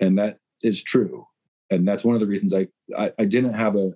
[0.00, 1.26] and that is true.
[1.70, 2.66] And that's one of the reasons I,
[2.96, 3.92] I i didn't have a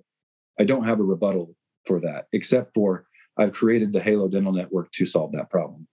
[0.59, 1.53] i don't have a rebuttal
[1.85, 3.05] for that except for
[3.37, 5.85] i've created the halo dental network to solve that problem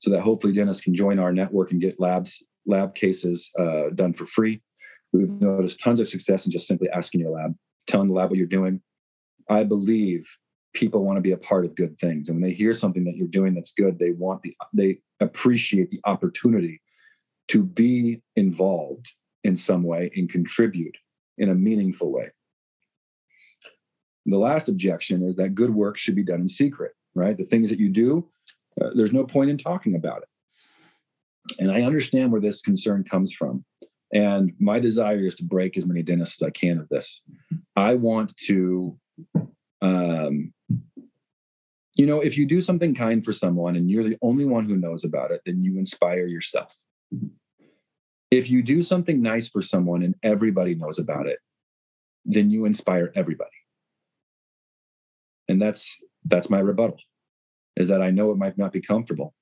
[0.00, 4.12] so that hopefully dentists can join our network and get labs lab cases uh, done
[4.12, 4.60] for free.
[5.12, 7.54] We've noticed tons of success in just simply asking your lab,
[7.86, 8.80] telling the lab what you're doing.
[9.48, 10.28] I believe
[10.72, 13.16] people want to be a part of good things, and when they hear something that
[13.16, 16.80] you're doing that's good, they want the they appreciate the opportunity
[17.48, 19.06] to be involved
[19.42, 20.96] in some way and contribute
[21.38, 22.30] in a meaningful way.
[24.26, 27.36] The last objection is that good work should be done in secret, right?
[27.36, 28.28] The things that you do
[28.80, 30.28] uh, there's no point in talking about it.
[31.58, 33.64] And I understand where this concern comes from.
[34.12, 37.22] And my desire is to break as many dentists as I can of this.
[37.76, 38.98] I want to,
[39.82, 40.52] um,
[41.96, 44.76] you know, if you do something kind for someone and you're the only one who
[44.76, 46.74] knows about it, then you inspire yourself.
[48.30, 51.38] If you do something nice for someone and everybody knows about it,
[52.24, 53.50] then you inspire everybody.
[55.48, 56.98] And that's that's my rebuttal
[57.80, 59.34] is that I know it might not be comfortable.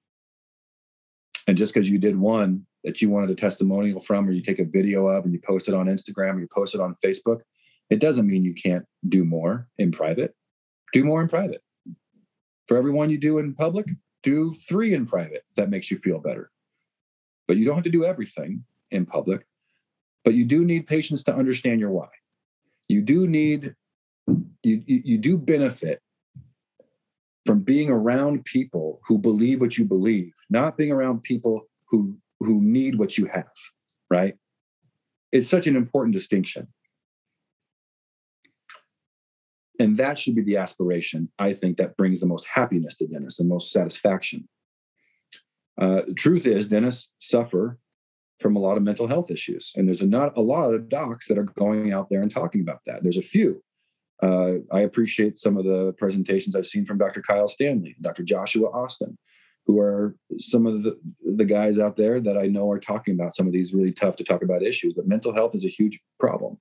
[1.47, 4.60] And just because you did one that you wanted a testimonial from, or you take
[4.60, 7.40] a video of and you post it on Instagram or you post it on Facebook,
[7.90, 10.35] it doesn't mean you can't do more in private.
[10.93, 11.62] Do more in private.
[12.66, 13.86] For every one you do in public,
[14.23, 16.51] do three in private if that makes you feel better.
[17.47, 19.47] But you don't have to do everything in public.
[20.24, 22.09] But you do need patience to understand your why.
[22.89, 23.74] You do need,
[24.62, 26.02] you, you, you do benefit
[27.47, 32.60] from being around people who believe what you believe, not being around people who who
[32.60, 33.51] need what you have,
[34.10, 34.35] right?
[35.32, 36.69] It's such an important distinction.
[39.81, 43.39] And that should be the aspiration, I think, that brings the most happiness to Dennis
[43.39, 44.48] and most satisfaction.
[45.81, 47.78] Uh, truth is, Dennis suffer
[48.40, 49.73] from a lot of mental health issues.
[49.77, 52.60] And there's a, not a lot of docs that are going out there and talking
[52.60, 53.02] about that.
[53.02, 53.62] There's a few.
[54.23, 57.23] Uh, I appreciate some of the presentations I've seen from Dr.
[57.23, 58.24] Kyle Stanley, Dr.
[58.24, 59.16] Joshua Austin,
[59.66, 63.36] who are some of the, the guys out there that I know are talking about
[63.36, 64.95] some of these really tough to talk about issues.
[64.95, 66.59] But mental health is a huge problem.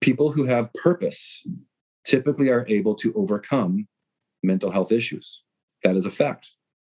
[0.00, 1.46] People who have purpose
[2.06, 3.86] typically are able to overcome
[4.42, 5.42] mental health issues.
[5.84, 6.48] That is a fact.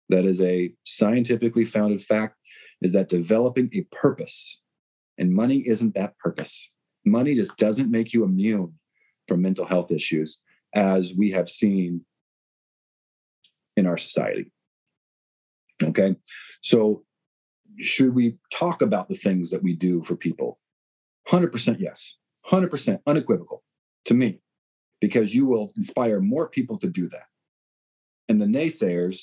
[0.09, 2.37] That is a scientifically founded fact
[2.81, 4.61] is that developing a purpose
[5.19, 6.71] and money isn't that purpose.
[7.05, 8.73] Money just doesn't make you immune
[9.31, 10.41] from mental health issues
[10.75, 12.05] as we have seen
[13.77, 14.51] in our society.
[15.81, 16.17] Okay.
[16.63, 17.05] So,
[17.79, 20.59] should we talk about the things that we do for people?
[21.29, 22.17] 100% yes.
[22.47, 23.63] 100% unequivocal
[24.07, 24.41] to me,
[25.01, 27.27] because you will inspire more people to do that.
[28.29, 29.23] And the naysayers,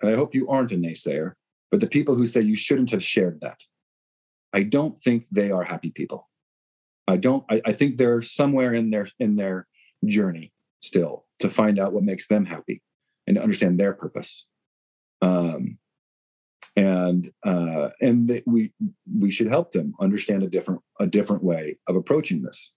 [0.00, 1.32] and I hope you aren't a naysayer,
[1.72, 3.58] but the people who say you shouldn't have shared that,
[4.52, 6.27] I don't think they are happy people.
[7.08, 7.44] I don't.
[7.50, 9.66] I, I think they're somewhere in their in their
[10.04, 12.82] journey still to find out what makes them happy
[13.26, 14.44] and to understand their purpose.
[15.22, 15.78] Um,
[16.76, 18.72] and uh, and they, we
[19.18, 22.72] we should help them understand a different a different way of approaching this.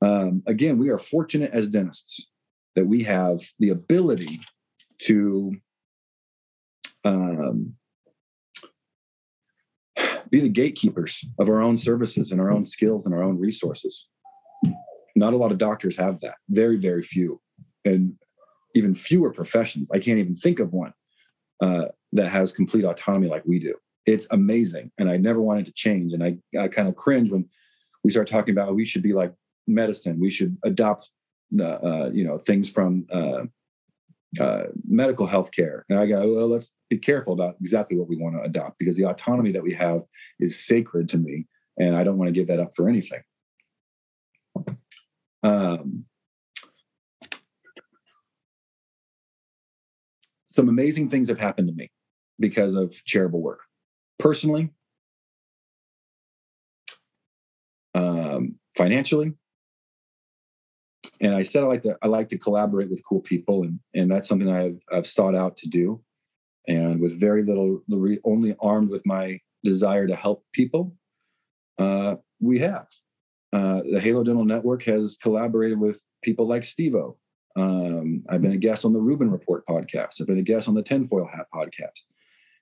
[0.00, 2.28] Um, again, we are fortunate as dentists
[2.76, 4.40] that we have the ability
[5.00, 5.52] to
[7.04, 7.74] um,
[10.30, 14.08] be the gatekeepers of our own services and our own skills and our own resources.
[15.16, 16.36] Not a lot of doctors have that.
[16.48, 17.40] Very, very few,
[17.84, 18.14] and
[18.74, 19.88] even fewer professions.
[19.92, 20.92] I can't even think of one
[21.60, 23.74] uh, that has complete autonomy like we do.
[24.06, 26.12] It's amazing, and I never wanted to change.
[26.12, 27.48] And I, I kind of cringe when
[28.04, 29.34] we start talking about we should be like
[29.66, 30.18] medicine.
[30.20, 31.10] We should adopt,
[31.50, 33.06] the, uh, you know, things from
[34.40, 35.84] uh, medical health care.
[35.88, 38.96] And I go, well, let's be careful about exactly what we want to adopt because
[38.96, 40.02] the autonomy that we have
[40.38, 41.46] is sacred to me,
[41.78, 43.22] and I don't want to give that up for anything.
[45.42, 46.04] Um,
[50.50, 51.90] some amazing things have happened to me
[52.38, 53.60] because of charitable work.
[54.18, 54.70] Personally,
[57.94, 59.32] um, financially,
[61.20, 64.10] and I said I like to I like to collaborate with cool people, and and
[64.10, 66.00] that's something I've I've sought out to do,
[66.66, 67.82] and with very little,
[68.24, 70.94] only armed with my desire to help people,
[71.78, 72.86] uh, we have.
[73.52, 77.16] Uh, the Halo Dental Network has collaborated with people like Steve-O.
[77.56, 80.20] Um, I've been a guest on the Rubin Report podcast.
[80.20, 82.04] I've been a guest on the Tinfoil Hat podcast.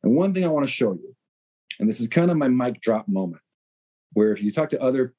[0.03, 1.15] And one thing I want to show you,
[1.81, 3.43] and this is kind of my mic drop moment,
[4.13, 5.15] where if you talk to other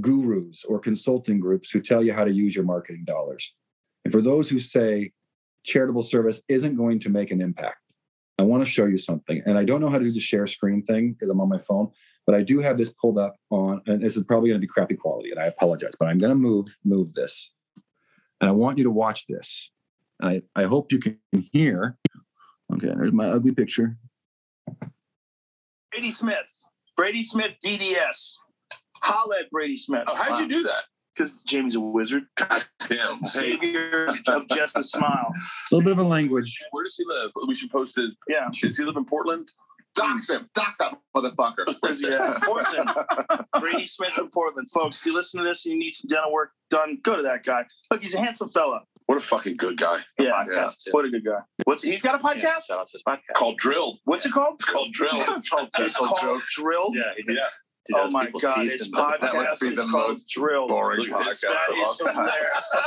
[0.00, 3.52] gurus or consulting groups who tell you how to use your marketing dollars.
[4.04, 5.12] And for those who say
[5.64, 7.78] charitable service isn't going to make an impact,
[8.38, 9.42] I want to show you something.
[9.44, 11.58] And I don't know how to do the share screen thing because I'm on my
[11.58, 11.90] phone,
[12.26, 14.70] but I do have this pulled up on, and this is probably going to be
[14.70, 17.52] crappy quality, and I apologize, but I'm going to move move this,
[18.40, 19.70] and I want you to watch this.
[20.22, 21.18] I I hope you can
[21.52, 21.98] hear.
[22.72, 23.98] Okay, there's my ugly picture.
[25.90, 26.46] Brady Smith,
[26.96, 28.36] Brady Smith DDS.
[29.02, 30.04] Holla at Brady Smith.
[30.06, 30.84] Oh, how'd you do that?
[31.14, 32.24] Because Jamie's a wizard.
[32.36, 33.24] God damn.
[33.24, 35.32] Savior of just a smile.
[35.70, 36.56] A little bit of a language.
[36.70, 37.30] where does he live?
[37.46, 38.10] We should post his.
[38.28, 38.48] Yeah.
[38.62, 39.50] Does he live in Portland?
[39.96, 40.48] Dox him.
[40.54, 41.74] Dox that motherfucker.
[41.80, 42.42] Where's he at?
[42.42, 42.90] Portland.
[43.58, 44.70] Brady Smith from Portland.
[44.70, 47.22] Folks, if you listen to this and you need some dental work done, go to
[47.22, 47.64] that guy.
[47.90, 48.82] Look, he's a handsome fella.
[49.06, 49.98] What a fucking good guy.
[50.20, 50.30] Yeah.
[50.30, 50.92] Podcast, too.
[50.92, 51.40] What a good guy.
[51.64, 52.66] What's he's got a podcast?
[52.68, 53.34] Shout out to his podcast.
[53.34, 53.98] Called Drilled.
[54.04, 54.54] What's it called?
[54.54, 55.24] It's called Drilled.
[55.30, 56.42] It's called, it's Insult called joke.
[56.54, 56.96] Drilled.
[56.96, 57.34] Yeah,
[57.86, 58.00] he Yeah.
[58.00, 58.54] Oh does my people's God!
[58.62, 60.68] teeth His and- podcast must be is the called most Drilled.
[60.68, 62.14] boring Look at podcast That of all is time.
[62.14, 62.72] hilarious.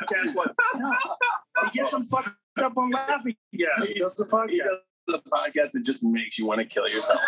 [0.00, 0.34] He gets a podcast.
[0.34, 0.54] What?
[1.72, 2.30] He gets some fucked
[2.62, 3.86] up on laughing gas.
[3.86, 4.64] He does the He podcast.
[4.64, 7.20] does the podcast that just makes you want to kill yourself.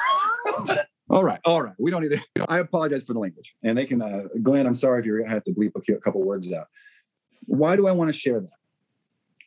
[1.10, 1.74] All right, all right.
[1.76, 2.46] We don't need to.
[2.48, 4.00] I apologize for the language, and they can.
[4.00, 6.68] Uh, Glenn, I'm sorry if you're gonna have to bleep a cou- couple words out.
[7.46, 8.50] Why do I want to share that?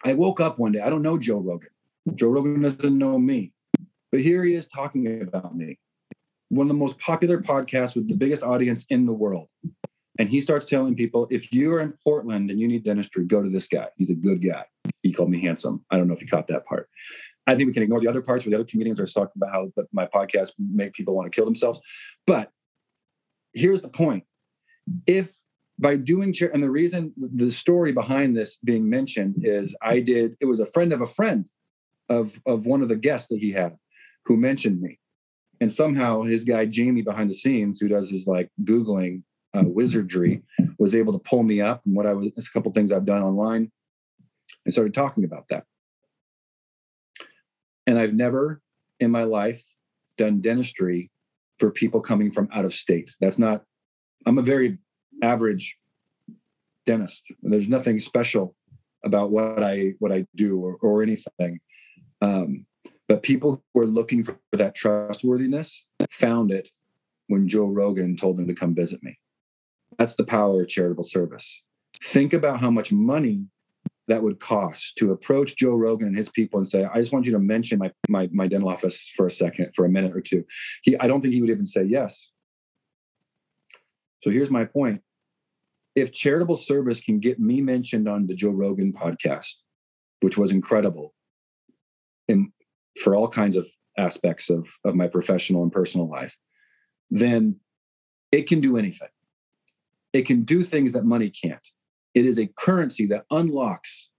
[0.04, 0.82] I woke up one day.
[0.82, 1.70] I don't know Joe Rogan.
[2.16, 3.54] Joe Rogan doesn't know me,
[4.12, 5.80] but here he is talking about me.
[6.54, 9.48] One of the most popular podcasts with the biggest audience in the world.
[10.20, 13.50] And he starts telling people if you're in Portland and you need dentistry, go to
[13.50, 13.88] this guy.
[13.98, 14.64] He's a good guy.
[15.02, 15.84] He called me handsome.
[15.90, 16.90] I don't know if you caught that part.
[17.48, 19.52] I think we can ignore the other parts where the other comedians are talking about
[19.52, 21.82] how the, my podcast make people want to kill themselves.
[22.28, 22.52] But
[23.54, 24.24] here's the point:
[25.08, 25.30] if
[25.80, 30.38] by doing chair, and the reason the story behind this being mentioned is I did.
[30.40, 31.50] It was a friend of a friend
[32.10, 33.76] of of one of the guests that he had
[34.26, 35.00] who mentioned me,
[35.64, 39.24] and somehow his guy Jamie behind the scenes, who does his like googling
[39.54, 40.44] uh, wizardry,
[40.78, 42.28] was able to pull me up and what I was.
[42.36, 43.72] a couple things I've done online,
[44.66, 45.64] and started talking about that.
[47.88, 48.60] And I've never
[49.00, 49.64] in my life
[50.18, 51.10] done dentistry
[51.60, 53.10] for people coming from out of state.
[53.22, 53.64] That's not,
[54.26, 54.80] I'm a very
[55.22, 55.78] average
[56.86, 57.24] dentist.
[57.42, 58.54] There's nothing special
[59.06, 61.62] about what I what I do or, or anything.
[62.22, 62.66] Um,
[63.14, 66.72] but people who are looking for that trustworthiness found it
[67.28, 69.20] when Joe Rogan told them to come visit me.
[70.00, 71.62] That's the power of charitable service.
[72.06, 73.46] Think about how much money
[74.08, 77.28] that would cost to approach Joe Rogan and his people and say, I just want
[77.28, 80.22] you to mention my, my, my dental office for a second, for a minute or
[80.22, 80.44] two.
[80.82, 82.32] He, I don't think he would even say yes.
[84.24, 85.04] So here's my point.
[85.96, 89.54] If charitable service can get me mentioned on the Joe Rogan podcast,
[90.22, 91.14] which was incredible
[92.28, 92.52] in,
[93.02, 93.68] for all kinds of
[93.98, 96.38] aspects of, of my professional and personal life,
[97.10, 97.56] then
[98.32, 99.10] it can do anything.
[100.14, 101.68] It can do things that money can't.
[102.14, 104.10] It is a currency that unlocks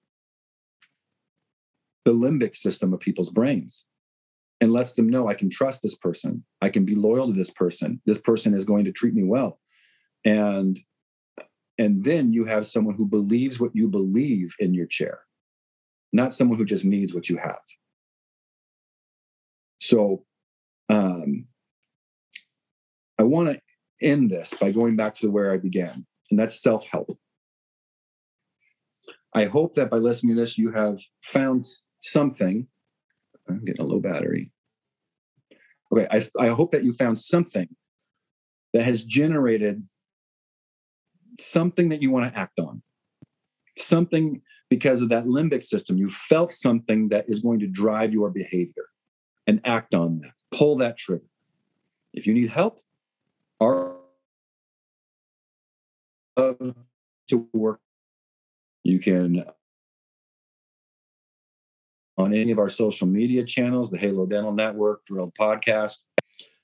[2.05, 3.85] the limbic system of people's brains
[4.61, 6.45] and lets them know I can trust this person.
[6.61, 8.01] I can be loyal to this person.
[8.07, 9.61] This person is going to treat me well.
[10.25, 10.79] And
[11.77, 15.21] and then you have someone who believes what you believe in your chair,
[16.13, 17.59] not someone who just needs what you have.
[19.85, 20.25] So
[20.89, 21.45] um,
[23.19, 23.61] I want to
[24.01, 27.19] end this by going back to where I began, and that's self help.
[29.35, 31.67] I hope that by listening to this, you have found
[31.99, 32.67] something.
[33.47, 34.53] I'm getting a low battery.
[35.93, 37.69] Okay, I, I hope that you found something
[38.73, 39.87] that has generated
[41.39, 42.83] something that you want to act on.
[43.77, 44.41] Something
[44.71, 48.87] because of that limbic system, you felt something that is going to drive your behavior
[49.47, 50.33] and act on that.
[50.53, 51.25] Pull that trigger.
[52.13, 52.81] If you need help,
[53.61, 53.97] our
[56.37, 57.81] to work
[58.83, 59.45] you can
[62.17, 65.99] on any of our social media channels, the Halo Dental Network, Drilled Podcast.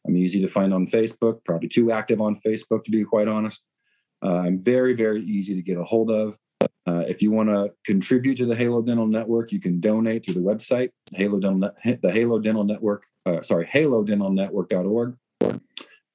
[0.06, 3.62] I'm easy to find on Facebook, probably too active on Facebook to be quite honest.
[4.22, 6.36] Uh, I'm very, very easy to get a hold of.
[6.86, 10.34] Uh, if you want to contribute to the Halo Dental Network, you can donate through
[10.34, 15.16] the website, Halo Dental, the Halo Dental Network, uh, sorry, halodentalnetwork.org.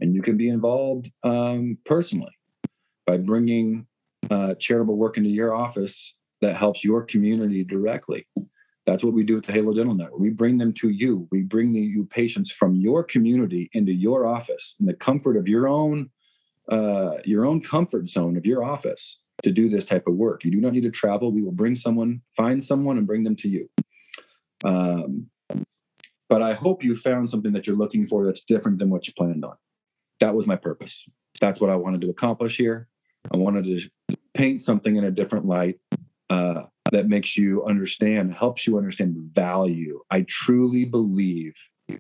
[0.01, 2.35] And you can be involved um, personally
[3.05, 3.85] by bringing
[4.29, 8.27] uh, charitable work into your office that helps your community directly.
[8.85, 10.19] That's what we do at the Halo Dental Network.
[10.19, 11.27] We bring them to you.
[11.31, 15.47] We bring the, you patients from your community into your office in the comfort of
[15.47, 16.09] your own
[16.67, 20.43] uh, your own comfort zone of your office to do this type of work.
[20.43, 21.31] You do not need to travel.
[21.31, 23.69] We will bring someone, find someone, and bring them to you.
[24.63, 25.27] Um,
[26.29, 29.13] but I hope you found something that you're looking for that's different than what you
[29.17, 29.55] planned on.
[30.19, 31.05] That was my purpose.
[31.39, 32.87] That's what I wanted to accomplish here.
[33.31, 35.79] I wanted to paint something in a different light
[36.29, 39.99] uh, that makes you understand, helps you understand the value.
[40.09, 41.53] I truly believe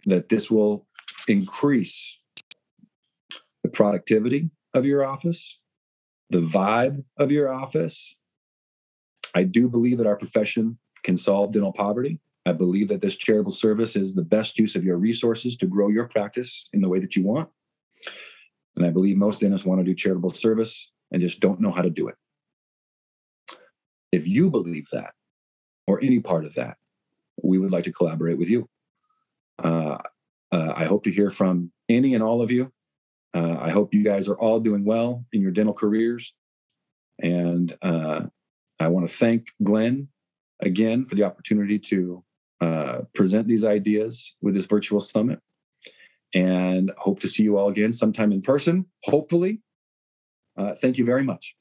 [0.05, 0.87] that this will
[1.27, 2.19] increase
[3.63, 5.59] the productivity of your office,
[6.35, 8.13] the vibe of your office.
[9.33, 12.19] I do believe that our profession can solve dental poverty.
[12.45, 15.87] I believe that this charitable service is the best use of your resources to grow
[15.87, 17.47] your practice in the way that you want.
[18.75, 21.81] And I believe most dentists want to do charitable service and just don't know how
[21.81, 22.15] to do it.
[24.11, 25.13] If you believe that,
[25.87, 26.75] or any part of that,
[27.41, 28.67] we would like to collaborate with you.
[29.63, 29.99] Uh,
[30.51, 32.73] uh, I hope to hear from any and all of you.
[33.35, 36.33] Uh, I hope you guys are all doing well in your dental careers.
[37.21, 38.21] And uh,
[38.79, 40.07] I want to thank Glenn
[40.61, 42.23] again for the opportunity to
[42.61, 45.39] uh, present these ideas with this virtual summit.
[46.33, 49.61] And hope to see you all again sometime in person, hopefully
[50.57, 51.55] uh, thank you very much.